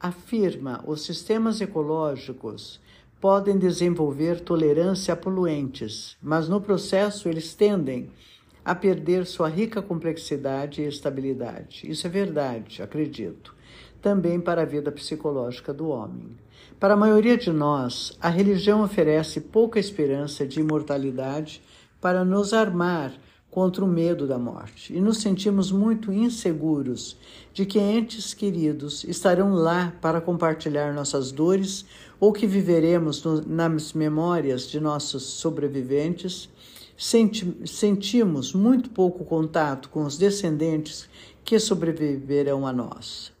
afirma 0.00 0.82
os 0.86 1.02
sistemas 1.02 1.60
ecológicos 1.60 2.80
podem 3.20 3.58
desenvolver 3.58 4.40
tolerância 4.40 5.12
a 5.12 5.16
poluentes, 5.16 6.16
mas 6.22 6.48
no 6.48 6.60
processo 6.60 7.28
eles 7.28 7.54
tendem 7.54 8.10
a 8.64 8.74
perder 8.74 9.26
sua 9.26 9.48
rica 9.48 9.82
complexidade 9.82 10.82
e 10.82 10.86
estabilidade. 10.86 11.90
Isso 11.90 12.06
é 12.06 12.10
verdade, 12.10 12.82
acredito. 12.82 13.54
Também 14.00 14.40
para 14.40 14.62
a 14.62 14.64
vida 14.64 14.92
psicológica 14.92 15.72
do 15.72 15.88
homem. 15.88 16.36
Para 16.78 16.94
a 16.94 16.96
maioria 16.96 17.36
de 17.36 17.50
nós, 17.50 18.16
a 18.20 18.28
religião 18.28 18.84
oferece 18.84 19.40
pouca 19.40 19.80
esperança 19.80 20.46
de 20.46 20.60
imortalidade 20.60 21.60
para 22.00 22.24
nos 22.24 22.52
armar 22.52 23.12
contra 23.50 23.84
o 23.84 23.88
medo 23.88 24.26
da 24.26 24.38
morte 24.38 24.94
e 24.94 25.00
nos 25.00 25.18
sentimos 25.18 25.72
muito 25.72 26.12
inseguros 26.12 27.16
de 27.52 27.64
que 27.64 27.78
entes 27.78 28.34
queridos 28.34 29.04
estarão 29.04 29.54
lá 29.54 29.94
para 30.00 30.20
compartilhar 30.20 30.92
nossas 30.92 31.32
dores 31.32 31.84
ou 32.20 32.32
que 32.32 32.46
viveremos 32.46 33.22
no, 33.24 33.40
nas 33.46 33.92
memórias 33.92 34.68
de 34.68 34.78
nossos 34.78 35.22
sobreviventes. 35.22 36.48
Senti, 36.96 37.54
sentimos 37.64 38.52
muito 38.52 38.90
pouco 38.90 39.24
contato 39.24 39.88
com 39.88 40.04
os 40.04 40.18
descendentes 40.18 41.08
que 41.44 41.58
sobreviverão 41.58 42.66
a 42.66 42.72
nós. 42.72 43.32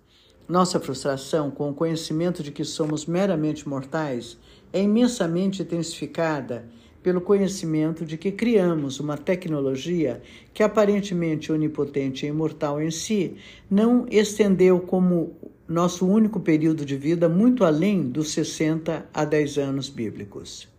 Nossa 0.48 0.80
frustração 0.80 1.50
com 1.50 1.70
o 1.70 1.74
conhecimento 1.74 2.42
de 2.42 2.50
que 2.50 2.64
somos 2.64 3.04
meramente 3.04 3.68
mortais 3.68 4.38
é 4.72 4.82
imensamente 4.82 5.62
intensificada 5.62 6.66
pelo 7.02 7.20
conhecimento 7.20 8.04
de 8.04 8.16
que 8.16 8.32
criamos 8.32 9.00
uma 9.00 9.16
tecnologia 9.16 10.20
que, 10.52 10.62
aparentemente 10.62 11.52
onipotente 11.52 12.26
e 12.26 12.28
imortal 12.28 12.80
em 12.80 12.90
si, 12.90 13.36
não 13.70 14.06
estendeu 14.10 14.80
como 14.80 15.36
nosso 15.68 16.06
único 16.06 16.40
período 16.40 16.84
de 16.84 16.96
vida 16.96 17.28
muito 17.28 17.64
além 17.64 18.02
dos 18.02 18.32
60 18.32 19.08
a 19.12 19.24
10 19.24 19.58
anos 19.58 19.88
bíblicos. 19.88 20.77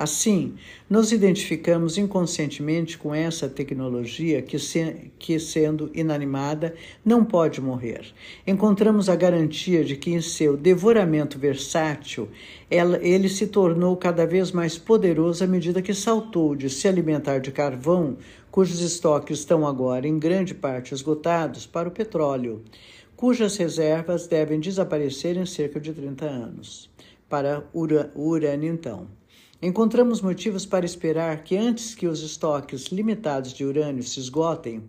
Assim, 0.00 0.54
nos 0.88 1.12
identificamos 1.12 1.98
inconscientemente 1.98 2.96
com 2.96 3.14
essa 3.14 3.46
tecnologia 3.50 4.40
que, 4.40 4.58
se, 4.58 5.12
que, 5.18 5.38
sendo 5.38 5.90
inanimada, 5.92 6.74
não 7.04 7.22
pode 7.22 7.60
morrer. 7.60 8.06
Encontramos 8.46 9.10
a 9.10 9.14
garantia 9.14 9.84
de 9.84 9.96
que, 9.96 10.10
em 10.10 10.22
seu 10.22 10.56
devoramento 10.56 11.38
versátil, 11.38 12.30
ela, 12.70 12.98
ele 13.02 13.28
se 13.28 13.48
tornou 13.48 13.94
cada 13.94 14.26
vez 14.26 14.52
mais 14.52 14.78
poderoso 14.78 15.44
à 15.44 15.46
medida 15.46 15.82
que 15.82 15.92
saltou 15.92 16.56
de 16.56 16.70
se 16.70 16.88
alimentar 16.88 17.38
de 17.38 17.52
carvão, 17.52 18.16
cujos 18.50 18.80
estoques 18.80 19.40
estão 19.40 19.66
agora 19.66 20.08
em 20.08 20.18
grande 20.18 20.54
parte 20.54 20.94
esgotados, 20.94 21.66
para 21.66 21.90
o 21.90 21.92
petróleo, 21.92 22.64
cujas 23.14 23.54
reservas 23.58 24.26
devem 24.26 24.60
desaparecer 24.60 25.36
em 25.36 25.44
cerca 25.44 25.78
de 25.78 25.92
30 25.92 26.24
anos. 26.24 26.88
Para 27.28 27.68
o 27.74 27.86
urânio, 28.16 28.72
então. 28.72 29.19
Encontramos 29.62 30.22
motivos 30.22 30.64
para 30.64 30.86
esperar 30.86 31.44
que, 31.44 31.54
antes 31.54 31.94
que 31.94 32.06
os 32.06 32.22
estoques 32.22 32.86
limitados 32.86 33.52
de 33.52 33.62
urânio 33.62 34.02
se 34.02 34.18
esgotem, 34.18 34.82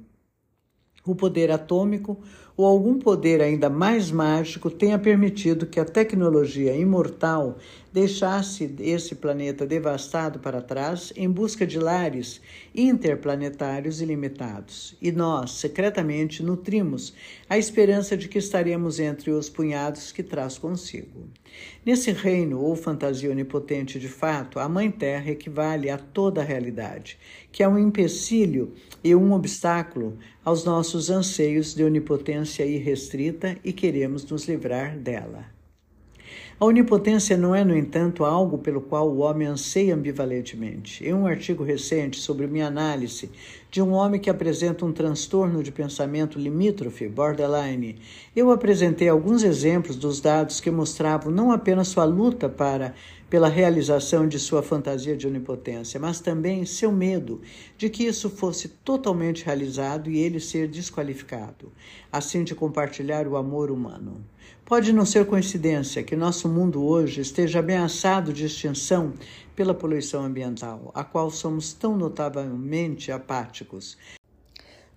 o 1.05 1.13
poder 1.13 1.51
atômico 1.51 2.23
ou 2.61 2.67
algum 2.67 2.99
poder 2.99 3.41
ainda 3.41 3.71
mais 3.71 4.11
mágico 4.11 4.69
tenha 4.69 4.99
permitido 4.99 5.65
que 5.65 5.79
a 5.79 5.85
tecnologia 5.85 6.75
imortal 6.75 7.57
deixasse 7.91 8.73
esse 8.79 9.15
planeta 9.15 9.65
devastado 9.65 10.39
para 10.39 10.61
trás 10.61 11.11
em 11.15 11.29
busca 11.29 11.65
de 11.65 11.77
lares 11.77 12.39
interplanetários 12.73 13.99
ilimitados. 13.99 14.95
E 15.01 15.11
nós, 15.11 15.53
secretamente, 15.53 16.41
nutrimos 16.43 17.13
a 17.49 17.57
esperança 17.57 18.15
de 18.15 18.29
que 18.29 18.37
estaremos 18.37 18.99
entre 18.99 19.31
os 19.31 19.49
punhados 19.49 20.11
que 20.11 20.23
traz 20.23 20.57
consigo. 20.57 21.27
Nesse 21.85 22.11
reino 22.11 22.61
ou 22.61 22.75
fantasia 22.75 23.29
onipotente 23.29 23.99
de 23.99 24.07
fato, 24.07 24.57
a 24.57 24.69
Mãe 24.69 24.89
Terra 24.89 25.31
equivale 25.31 25.89
a 25.89 25.97
toda 25.97 26.41
a 26.41 26.45
realidade, 26.45 27.17
que 27.51 27.61
é 27.61 27.67
um 27.67 27.77
empecilho 27.77 28.73
e 29.03 29.13
um 29.13 29.33
obstáculo 29.33 30.17
aos 30.45 30.63
nossos 30.63 31.09
anseios 31.09 31.73
de 31.73 31.83
onipotência 31.83 32.50
irrestrita 32.59 33.57
e 33.63 33.71
queremos 33.71 34.29
nos 34.29 34.47
livrar 34.47 34.97
dela. 34.97 35.45
A 36.61 36.65
onipotência 36.65 37.35
não 37.35 37.55
é, 37.55 37.63
no 37.65 37.75
entanto, 37.75 38.23
algo 38.23 38.59
pelo 38.59 38.81
qual 38.81 39.09
o 39.09 39.17
homem 39.17 39.47
anseia 39.47 39.95
ambivalentemente. 39.95 41.03
Em 41.03 41.11
um 41.11 41.25
artigo 41.25 41.63
recente 41.63 42.19
sobre 42.19 42.45
minha 42.45 42.67
análise 42.67 43.31
de 43.71 43.81
um 43.81 43.93
homem 43.93 44.21
que 44.21 44.29
apresenta 44.29 44.85
um 44.85 44.93
transtorno 44.93 45.63
de 45.63 45.71
pensamento 45.71 46.37
limítrofe, 46.37 47.07
borderline, 47.07 47.95
eu 48.35 48.51
apresentei 48.51 49.09
alguns 49.09 49.41
exemplos 49.41 49.95
dos 49.95 50.21
dados 50.21 50.61
que 50.61 50.69
mostravam 50.69 51.31
não 51.31 51.51
apenas 51.51 51.87
sua 51.87 52.03
luta 52.03 52.47
para 52.47 52.93
pela 53.31 53.47
realização 53.47 54.27
de 54.27 54.37
sua 54.37 54.61
fantasia 54.61 55.15
de 55.15 55.25
onipotência, 55.25 55.97
mas 55.97 56.19
também 56.19 56.65
seu 56.65 56.91
medo 56.91 57.39
de 57.77 57.89
que 57.89 58.03
isso 58.03 58.29
fosse 58.29 58.67
totalmente 58.67 59.45
realizado 59.45 60.11
e 60.11 60.19
ele 60.19 60.37
ser 60.37 60.67
desqualificado, 60.67 61.71
assim 62.11 62.43
de 62.43 62.53
compartilhar 62.53 63.25
o 63.29 63.37
amor 63.37 63.71
humano. 63.71 64.21
Pode 64.65 64.91
não 64.91 65.05
ser 65.05 65.25
coincidência 65.25 66.03
que 66.03 66.13
nosso 66.13 66.49
mundo 66.49 66.83
hoje 66.83 67.21
esteja 67.21 67.59
ameaçado 67.59 68.33
de 68.33 68.43
extinção 68.43 69.13
pela 69.55 69.73
poluição 69.73 70.25
ambiental, 70.25 70.91
a 70.93 71.01
qual 71.01 71.31
somos 71.31 71.71
tão 71.71 71.95
notavelmente 71.95 73.13
apáticos. 73.13 73.97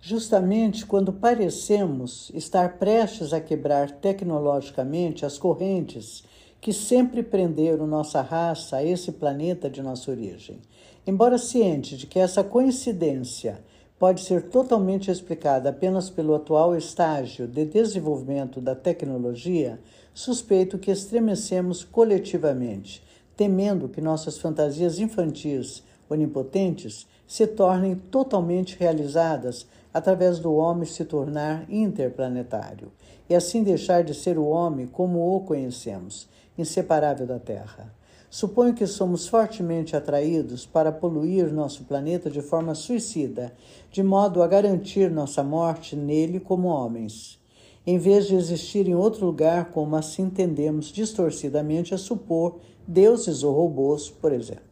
Justamente 0.00 0.84
quando 0.84 1.12
parecemos 1.12 2.32
estar 2.34 2.78
prestes 2.78 3.32
a 3.32 3.40
quebrar 3.40 3.92
tecnologicamente 3.92 5.24
as 5.24 5.38
correntes 5.38 6.24
que 6.64 6.72
sempre 6.72 7.22
prenderam 7.22 7.86
nossa 7.86 8.22
raça 8.22 8.76
a 8.76 8.82
esse 8.82 9.12
planeta 9.12 9.68
de 9.68 9.82
nossa 9.82 10.10
origem. 10.10 10.62
Embora 11.06 11.36
ciente 11.36 11.94
de 11.94 12.06
que 12.06 12.18
essa 12.18 12.42
coincidência 12.42 13.62
pode 13.98 14.22
ser 14.22 14.44
totalmente 14.48 15.10
explicada 15.10 15.68
apenas 15.68 16.08
pelo 16.08 16.34
atual 16.34 16.74
estágio 16.74 17.46
de 17.46 17.66
desenvolvimento 17.66 18.62
da 18.62 18.74
tecnologia, 18.74 19.78
suspeito 20.14 20.78
que 20.78 20.90
estremecemos 20.90 21.84
coletivamente, 21.84 23.02
temendo 23.36 23.86
que 23.86 24.00
nossas 24.00 24.38
fantasias 24.38 24.98
infantis 24.98 25.84
onipotentes 26.08 27.06
se 27.26 27.46
tornem 27.46 27.94
totalmente 27.94 28.78
realizadas 28.78 29.66
através 29.92 30.38
do 30.38 30.54
homem 30.54 30.86
se 30.86 31.04
tornar 31.04 31.70
interplanetário 31.70 32.90
e 33.28 33.34
assim 33.34 33.62
deixar 33.62 34.02
de 34.02 34.14
ser 34.14 34.38
o 34.38 34.46
homem 34.46 34.86
como 34.86 35.36
o 35.36 35.40
conhecemos, 35.40 36.26
inseparável 36.56 37.26
da 37.26 37.38
Terra. 37.38 37.92
Suponho 38.30 38.74
que 38.74 38.86
somos 38.86 39.28
fortemente 39.28 39.94
atraídos 39.94 40.66
para 40.66 40.90
poluir 40.90 41.52
nosso 41.52 41.84
planeta 41.84 42.28
de 42.28 42.42
forma 42.42 42.74
suicida, 42.74 43.52
de 43.92 44.02
modo 44.02 44.42
a 44.42 44.48
garantir 44.48 45.08
nossa 45.10 45.42
morte 45.44 45.94
nele 45.94 46.40
como 46.40 46.66
homens, 46.66 47.38
em 47.86 47.96
vez 47.98 48.26
de 48.26 48.34
existir 48.34 48.88
em 48.88 48.94
outro 48.94 49.26
lugar, 49.26 49.70
como 49.70 49.94
assim 49.94 50.28
tendemos 50.28 50.86
distorcidamente 50.86 51.94
a 51.94 51.98
supor 51.98 52.58
deuses 52.88 53.42
ou 53.42 53.54
robôs, 53.54 54.10
por 54.10 54.32
exemplo. 54.32 54.62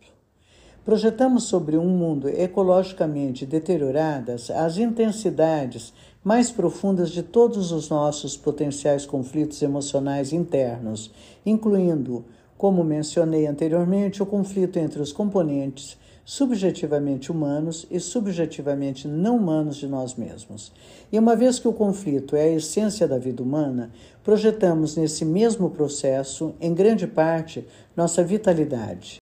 Projetamos 0.85 1.45
sobre 1.45 1.77
um 1.77 1.89
mundo 1.89 2.29
ecologicamente 2.29 3.47
deterioradas 3.47 4.51
as 4.51 4.79
intensidades 4.79 5.95
mais 6.23 6.51
profundas 6.51 7.11
de 7.11 7.23
todos 7.23 7.73
os 7.73 7.89
nossos 7.89 8.37
potenciais 8.37 9.05
conflitos 9.05 9.61
emocionais 9.63 10.33
internos, 10.33 11.11
incluindo, 11.45 12.25
como 12.57 12.85
mencionei 12.85 13.47
anteriormente, 13.47 14.23
o 14.23 14.27
conflito 14.27 14.79
entre 14.79 15.03
os 15.03 15.13
componentes 15.13 15.99
subjetivamente 16.25 17.33
humanos 17.33 17.87
e 17.91 17.99
subjetivamente 17.99 19.09
não 19.09 19.37
humanos 19.37 19.77
de 19.77 19.89
nós 19.89 20.15
mesmos. 20.15 20.73
E 21.11 21.19
uma 21.19 21.35
vez 21.35 21.59
que 21.59 21.69
o 21.69 21.73
conflito 21.73 22.37
é 22.37 22.43
a 22.45 22.53
essência 22.53 23.09
da 23.09 23.19
vida 23.19 23.43
humana, 23.43 23.91
projetamos 24.23 24.97
nesse 24.97 25.25
mesmo 25.25 25.71
processo, 25.71 26.55
em 26.61 26.73
grande 26.73 27.07
parte, 27.07 27.67
nossa 27.97 28.23
vitalidade. 28.23 29.21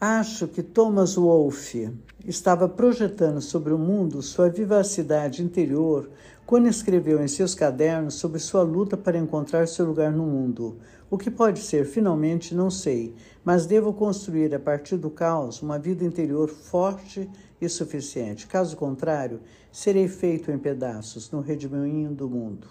Acho 0.00 0.46
que 0.46 0.62
Thomas 0.62 1.16
Wolfe 1.16 1.90
estava 2.26 2.68
projetando 2.68 3.40
sobre 3.40 3.72
o 3.72 3.78
mundo 3.78 4.22
sua 4.22 4.48
vivacidade 4.48 5.42
interior 5.42 6.10
quando 6.46 6.68
escreveu 6.68 7.20
em 7.20 7.26
seus 7.26 7.56
cadernos 7.56 8.14
sobre 8.14 8.38
sua 8.38 8.62
luta 8.62 8.96
para 8.96 9.18
encontrar 9.18 9.66
seu 9.66 9.84
lugar 9.84 10.12
no 10.12 10.24
mundo. 10.24 10.78
O 11.10 11.18
que 11.18 11.28
pode 11.28 11.58
ser, 11.58 11.84
finalmente, 11.84 12.54
não 12.54 12.70
sei, 12.70 13.16
mas 13.44 13.66
devo 13.66 13.92
construir 13.92 14.54
a 14.54 14.60
partir 14.60 14.96
do 14.96 15.10
caos 15.10 15.60
uma 15.60 15.76
vida 15.76 16.04
interior 16.04 16.48
forte 16.48 17.28
e 17.60 17.68
suficiente. 17.68 18.46
Caso 18.46 18.76
contrário, 18.76 19.40
serei 19.72 20.06
feito 20.06 20.52
em 20.52 20.58
pedaços 20.58 21.32
no 21.32 21.40
redemoinho 21.40 22.12
do 22.12 22.28
mundo. 22.28 22.68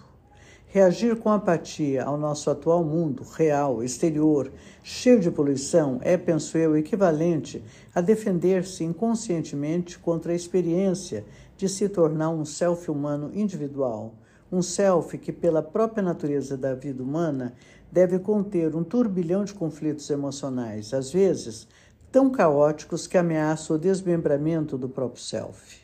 Reagir 0.67 1.15
com 1.17 1.30
apatia 1.30 2.03
ao 2.03 2.17
nosso 2.17 2.49
atual 2.49 2.84
mundo 2.84 3.23
real, 3.23 3.82
exterior, 3.82 4.51
cheio 4.84 5.21
de 5.21 5.32
poluição, 5.32 5.99
é, 6.01 6.17
penso 6.17 6.57
eu, 6.57 6.76
equivalente 6.76 7.63
a 7.93 8.01
defender-se 8.01 8.84
inconscientemente 8.84 9.97
contra 9.97 10.34
a 10.34 10.36
experiência 10.36 11.23
de 11.58 11.70
se 11.70 11.88
tornar 11.89 12.30
um 12.30 12.45
self 12.45 12.89
humano 12.89 13.32
individual, 13.34 14.16
um 14.51 14.62
self 14.62 15.18
que, 15.18 15.32
pela 15.32 15.62
própria 15.62 16.03
natureza 16.03 16.58
da 16.58 16.74
vida 16.74 17.01
humana, 17.01 17.53
deve 17.91 18.20
conter 18.20 18.76
um 18.76 18.84
turbilhão 18.84 19.45
de 19.45 19.53
conflitos 19.53 20.10
emocionais, 20.10 20.93
às 20.93 21.12
vezes 21.12 21.68
tão 22.12 22.30
caóticos 22.30 23.08
que 23.08 23.18
ameaçam 23.18 23.76
o 23.76 23.80
desmembramento 23.80 24.78
do 24.78 24.88
próprio 24.88 25.22
self. 25.22 25.82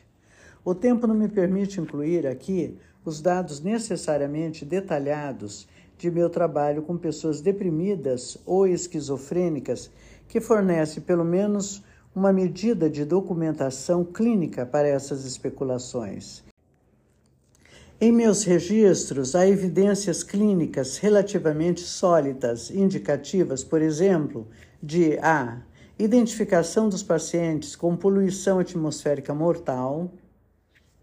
O 0.64 0.74
tempo 0.74 1.06
não 1.06 1.14
me 1.14 1.28
permite 1.28 1.80
incluir 1.80 2.26
aqui 2.26 2.78
os 3.04 3.20
dados 3.20 3.60
necessariamente 3.60 4.64
detalhados 4.64 5.68
de 5.98 6.10
meu 6.10 6.30
trabalho 6.30 6.82
com 6.82 6.96
pessoas 6.96 7.40
deprimidas 7.40 8.38
ou 8.46 8.66
esquizofrênicas, 8.66 9.90
que 10.26 10.40
fornece 10.40 11.00
pelo 11.00 11.24
menos 11.24 11.82
uma 12.14 12.32
medida 12.32 12.90
de 12.90 13.04
documentação 13.04 14.04
clínica 14.04 14.66
para 14.66 14.86
essas 14.86 15.24
especulações. 15.24 16.42
Em 18.00 18.10
meus 18.10 18.42
registros, 18.44 19.34
há 19.34 19.46
evidências 19.46 20.22
clínicas 20.22 20.98
relativamente 20.98 21.80
sólidas, 21.80 22.70
indicativas, 22.70 23.62
por 23.62 23.80
exemplo, 23.80 24.46
de 24.82 25.16
a 25.18 25.62
identificação 25.98 26.88
dos 26.88 27.02
pacientes 27.02 27.76
com 27.76 27.96
poluição 27.96 28.58
atmosférica 28.58 29.32
mortal, 29.32 30.10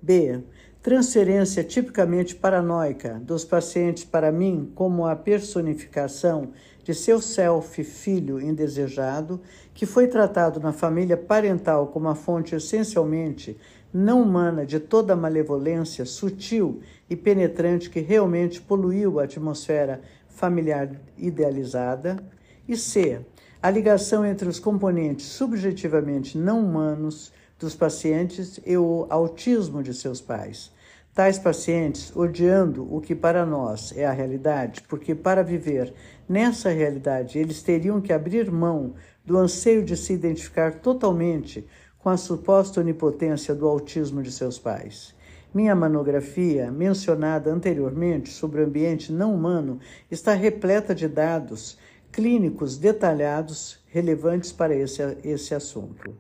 b 0.01 0.43
transferência 0.82 1.63
tipicamente 1.63 2.36
paranoica 2.36 3.19
dos 3.21 3.43
pacientes 3.43 4.05
para 4.05 4.32
mim 4.32 4.71
como 4.73 5.05
a 5.05 5.15
personificação 5.15 6.51
de 6.84 6.93
seu 6.93 7.21
self 7.21 7.84
filho 7.84 8.39
indesejado, 8.39 9.41
que 9.73 9.86
foi 9.86 10.07
tratado 10.07 10.59
na 10.59 10.71
família 10.71 11.17
parental 11.17 11.88
como 11.88 12.07
a 12.07 12.15
fonte 12.15 12.55
essencialmente 12.55 13.57
não 13.93 14.21
humana 14.21 14.65
de 14.65 14.80
toda 14.80 15.13
a 15.13 15.17
malevolência 15.17 16.05
sutil 16.05 16.80
e 17.09 17.15
penetrante 17.15 17.89
que 17.89 17.99
realmente 17.99 18.61
poluiu 18.61 19.19
a 19.19 19.23
atmosfera 19.23 20.01
familiar 20.27 20.89
idealizada, 21.17 22.23
e 22.67 22.77
C. 22.77 23.19
a 23.61 23.69
ligação 23.69 24.23
entre 24.23 24.47
os 24.47 24.59
componentes 24.59 25.25
subjetivamente 25.25 26.38
não 26.38 26.63
humanos 26.63 27.34
dos 27.60 27.76
pacientes 27.76 28.60
e 28.66 28.78
o 28.78 29.05
autismo 29.10 29.84
de 29.84 29.93
seus 29.93 30.22
pais. 30.22 30.72
Tais 31.14 31.38
pacientes 31.38 32.16
odiando 32.16 32.88
o 32.95 33.01
que 33.01 33.14
para 33.14 33.45
nós 33.45 33.91
é 33.97 34.05
a 34.05 34.12
realidade, 34.12 34.82
porque 34.88 35.14
para 35.14 35.43
viver 35.43 35.93
nessa 36.28 36.70
realidade 36.70 37.38
eles 37.38 37.62
teriam 37.62 37.99
que 37.99 38.14
abrir 38.14 38.49
mão 38.49 38.93
do 39.26 39.38
anseio 39.38 39.84
de 39.84 39.97
se 39.97 40.14
identificar 40.14 40.76
totalmente 40.76 41.68
com 41.97 42.10
a 42.10 42.16
suposta 42.16 42.80
onipotência 42.80 43.53
do 43.53 43.68
autismo 43.68 44.24
de 44.24 44.32
seus 44.32 44.57
pais. 44.57 45.14
Minha 45.53 45.76
monografia, 45.76 46.72
mencionada 46.72 47.51
anteriormente 47.51 48.30
sobre 48.30 48.62
o 48.62 48.66
ambiente 48.66 49.12
não 49.12 49.36
humano, 49.36 49.80
está 50.10 50.34
repleta 50.34 50.95
de 50.95 51.07
dados 51.07 51.78
clínicos 52.12 52.78
detalhados 52.78 53.80
relevantes 53.88 54.51
para 54.51 54.76
esse, 54.76 55.01
esse 55.24 55.53
assunto. 55.53 56.16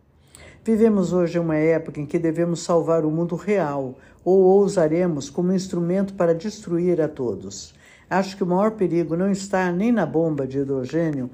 Vivemos 0.63 1.13
hoje 1.13 1.39
uma 1.39 1.55
época 1.55 2.01
em 2.01 2.05
que 2.05 2.19
devemos 2.19 2.61
salvar 2.61 3.05
o 3.05 3.09
mundo 3.09 3.35
real, 3.35 3.95
ou 4.25 4.59
usaremos 4.59 5.29
como 5.29 5.53
instrumento 5.53 6.13
para 6.13 6.35
destruir 6.35 6.99
a 6.99 7.07
todos. 7.07 7.73
Acho 8.09 8.35
que 8.35 8.43
o 8.43 8.47
maior 8.47 8.71
perigo 8.71 9.15
não 9.15 9.31
está 9.31 9.71
nem 9.71 9.89
na 9.89 10.05
bomba 10.05 10.45
de 10.45 10.59
hidrogênio 10.59 11.29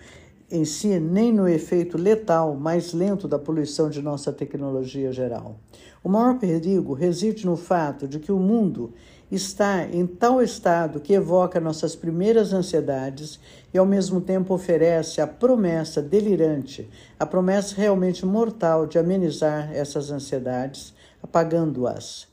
em 0.49 0.63
si, 0.63 0.99
nem 0.99 1.33
no 1.33 1.47
efeito 1.47 1.97
letal 1.97 2.55
mais 2.55 2.93
lento 2.93 3.27
da 3.27 3.39
poluição 3.39 3.89
de 3.89 3.99
nossa 3.99 4.31
tecnologia 4.31 5.11
geral. 5.11 5.57
O 6.03 6.09
maior 6.09 6.37
perigo 6.37 6.93
reside 6.93 7.47
no 7.47 7.57
fato 7.57 8.07
de 8.07 8.19
que 8.19 8.31
o 8.31 8.37
mundo 8.37 8.93
está 9.31 9.85
em 9.85 10.05
tal 10.05 10.41
estado 10.41 10.99
que 10.99 11.13
evoca 11.13 11.59
nossas 11.59 11.95
primeiras 11.95 12.53
ansiedades 12.53 13.39
e 13.73 13.77
ao 13.77 13.85
mesmo 13.85 14.21
tempo 14.21 14.53
oferece 14.53 15.19
a 15.19 15.27
promessa 15.27 16.01
delirante, 16.01 16.87
a 17.19 17.25
promessa 17.25 17.75
realmente 17.75 18.25
mortal 18.25 18.85
de 18.85 18.99
amenizar 18.99 19.71
essas 19.73 20.11
ansiedades, 20.11 20.93
apagando-as, 21.21 22.27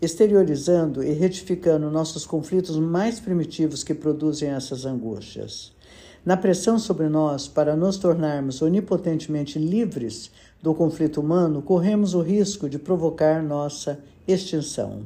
exteriorizando 0.00 1.04
e 1.04 1.12
retificando 1.12 1.90
nossos 1.90 2.24
conflitos 2.24 2.76
mais 2.78 3.20
primitivos 3.20 3.84
que 3.84 3.94
produzem 3.94 4.48
essas 4.50 4.86
angústias. 4.86 5.72
Na 6.24 6.36
pressão 6.36 6.78
sobre 6.78 7.08
nós 7.08 7.48
para 7.48 7.76
nos 7.76 7.96
tornarmos 7.96 8.60
onipotentemente 8.60 9.58
livres 9.58 10.30
do 10.62 10.74
conflito 10.74 11.20
humano, 11.20 11.62
corremos 11.62 12.14
o 12.14 12.20
risco 12.20 12.68
de 12.68 12.78
provocar 12.78 13.42
nossa 13.42 13.98
extinção. 14.28 15.04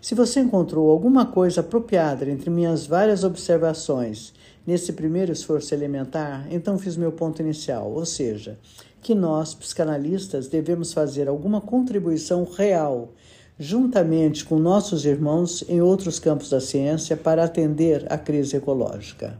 Se 0.00 0.14
você 0.14 0.40
encontrou 0.40 0.90
alguma 0.90 1.26
coisa 1.26 1.60
apropriada 1.60 2.28
entre 2.30 2.50
minhas 2.50 2.86
várias 2.86 3.24
observações 3.24 4.32
nesse 4.66 4.92
primeiro 4.92 5.32
esforço 5.32 5.74
elementar, 5.74 6.46
então 6.50 6.78
fiz 6.78 6.96
meu 6.96 7.12
ponto 7.12 7.40
inicial, 7.40 7.90
ou 7.92 8.04
seja, 8.04 8.58
que 9.00 9.14
nós, 9.14 9.54
psicanalistas, 9.54 10.48
devemos 10.48 10.92
fazer 10.92 11.28
alguma 11.28 11.60
contribuição 11.60 12.44
real, 12.44 13.12
juntamente 13.58 14.44
com 14.44 14.58
nossos 14.58 15.04
irmãos 15.04 15.64
em 15.68 15.80
outros 15.80 16.18
campos 16.18 16.50
da 16.50 16.60
ciência, 16.60 17.16
para 17.16 17.44
atender 17.44 18.04
à 18.12 18.18
crise 18.18 18.56
ecológica. 18.56 19.38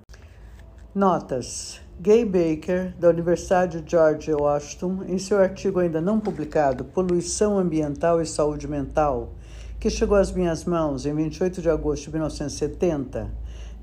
Notas. 0.94 1.80
Gay 1.98 2.26
Baker, 2.26 2.94
da 2.98 3.08
Universidade 3.08 3.80
de 3.80 3.90
George 3.90 4.30
Washington, 4.30 4.98
em 5.08 5.16
seu 5.16 5.38
artigo 5.38 5.80
ainda 5.80 5.98
não 5.98 6.20
publicado, 6.20 6.84
Poluição 6.84 7.58
Ambiental 7.58 8.20
e 8.20 8.26
Saúde 8.26 8.68
Mental, 8.68 9.32
que 9.78 9.90
chegou 9.90 10.16
às 10.16 10.32
minhas 10.32 10.64
mãos 10.64 11.04
em 11.04 11.14
28 11.14 11.60
de 11.60 11.68
agosto 11.68 12.04
de 12.04 12.10
1970, 12.12 13.30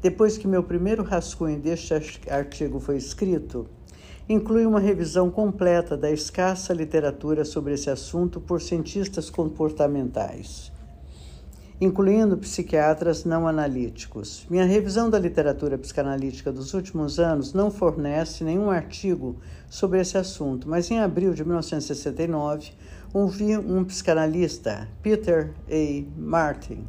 depois 0.02 0.38
que 0.38 0.48
meu 0.48 0.64
primeiro 0.64 1.04
rascunho 1.04 1.60
deste 1.60 1.94
artigo 2.30 2.80
foi 2.80 2.98
escrito, 2.98 3.68
inclui 4.28 4.66
uma 4.66 4.80
revisão 4.80 5.30
completa 5.30 5.96
da 5.96 6.12
escassa 6.12 6.74
literatura 6.74 7.46
sobre 7.46 7.74
esse 7.74 7.89
assunto 7.89 8.41
por 8.41 8.62
cientistas 8.62 9.30
comportamentais, 9.30 10.72
incluindo 11.80 12.38
psiquiatras 12.38 13.24
não 13.24 13.48
analíticos. 13.48 14.46
Minha 14.50 14.66
revisão 14.66 15.10
da 15.10 15.20
literatura 15.20 15.78
psicanalítica 15.78 16.52
dos 16.52 16.74
últimos 16.74 17.20
anos 17.20 17.54
não 17.54 17.70
fornece 17.70 18.44
nenhum 18.44 18.70
artigo 18.70 19.36
sobre 19.70 20.00
esse 20.00 20.18
assunto, 20.18 20.68
mas 20.68 20.89
em 20.89 21.00
abril 21.00 21.34
de 21.34 21.44
1969 21.44 22.72
ouvi 23.14 23.55
um 23.55 23.84
psicanalista, 23.84 24.88
Peter 25.03 25.53
A. 25.70 26.03
Martin, 26.18 26.88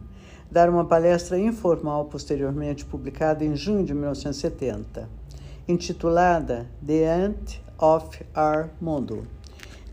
dar 0.51 0.71
uma 0.71 0.87
palestra 0.87 1.39
informal 1.39 2.07
posteriormente 2.07 2.83
publicada 2.83 3.45
em 3.45 3.55
junho 3.55 3.85
de 3.85 3.93
1970, 3.93 5.07
intitulada 5.69 6.67
The 6.85 7.27
End 7.27 7.63
of 7.79 8.25
Our 8.35 8.71
Mundo. 8.81 9.27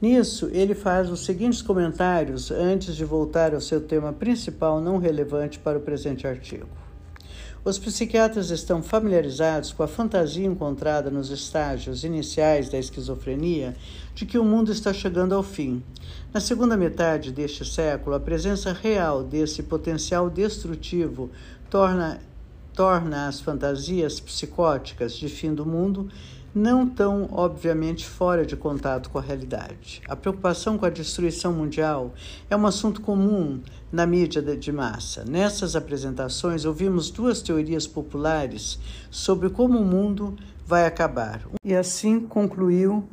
Nisso, 0.01 0.49
ele 0.53 0.73
faz 0.73 1.11
os 1.11 1.25
seguintes 1.25 1.61
comentários 1.61 2.49
antes 2.49 2.95
de 2.95 3.03
voltar 3.03 3.53
ao 3.53 3.61
seu 3.61 3.81
tema 3.81 4.13
principal 4.13 4.79
não 4.79 4.97
relevante 4.97 5.59
para 5.59 5.77
o 5.77 5.81
presente 5.81 6.25
artigo. 6.25 6.80
Os 7.63 7.77
psiquiatras 7.77 8.49
estão 8.49 8.81
familiarizados 8.81 9.71
com 9.71 9.83
a 9.83 9.87
fantasia 9.87 10.47
encontrada 10.47 11.11
nos 11.11 11.29
estágios 11.29 12.03
iniciais 12.03 12.69
da 12.69 12.79
esquizofrenia 12.79 13.75
de 14.15 14.25
que 14.25 14.39
o 14.39 14.43
mundo 14.43 14.71
está 14.71 14.91
chegando 14.91 15.35
ao 15.35 15.43
fim. 15.43 15.83
Na 16.33 16.39
segunda 16.39 16.75
metade 16.75 17.31
deste 17.31 17.63
século, 17.63 18.15
a 18.15 18.19
presença 18.19 18.73
real 18.73 19.23
desse 19.23 19.61
potencial 19.61 20.27
destrutivo 20.27 21.29
torna, 21.69 22.19
torna 22.73 23.27
as 23.27 23.39
fantasias 23.39 24.19
psicóticas 24.19 25.13
de 25.13 25.29
fim 25.29 25.53
do 25.53 25.63
mundo 25.63 26.09
não 26.53 26.87
tão 26.87 27.29
obviamente 27.31 28.05
fora 28.07 28.45
de 28.45 28.55
contato 28.55 29.09
com 29.09 29.17
a 29.17 29.21
realidade. 29.21 30.01
A 30.07 30.15
preocupação 30.15 30.77
com 30.77 30.85
a 30.85 30.89
destruição 30.89 31.53
mundial 31.53 32.13
é 32.49 32.55
um 32.55 32.65
assunto 32.65 33.01
comum 33.01 33.61
na 33.91 34.05
mídia 34.05 34.41
de 34.41 34.71
massa. 34.71 35.23
Nessas 35.25 35.75
apresentações, 35.75 36.65
ouvimos 36.65 37.09
duas 37.09 37.41
teorias 37.41 37.87
populares 37.87 38.79
sobre 39.09 39.49
como 39.49 39.79
o 39.79 39.85
mundo 39.85 40.35
vai 40.65 40.85
acabar. 40.85 41.41
E 41.63 41.73
assim 41.73 42.19
concluiu 42.19 43.07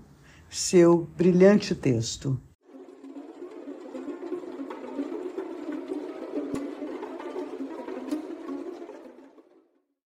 seu 0.49 1.09
brilhante 1.17 1.75
texto. 1.75 2.41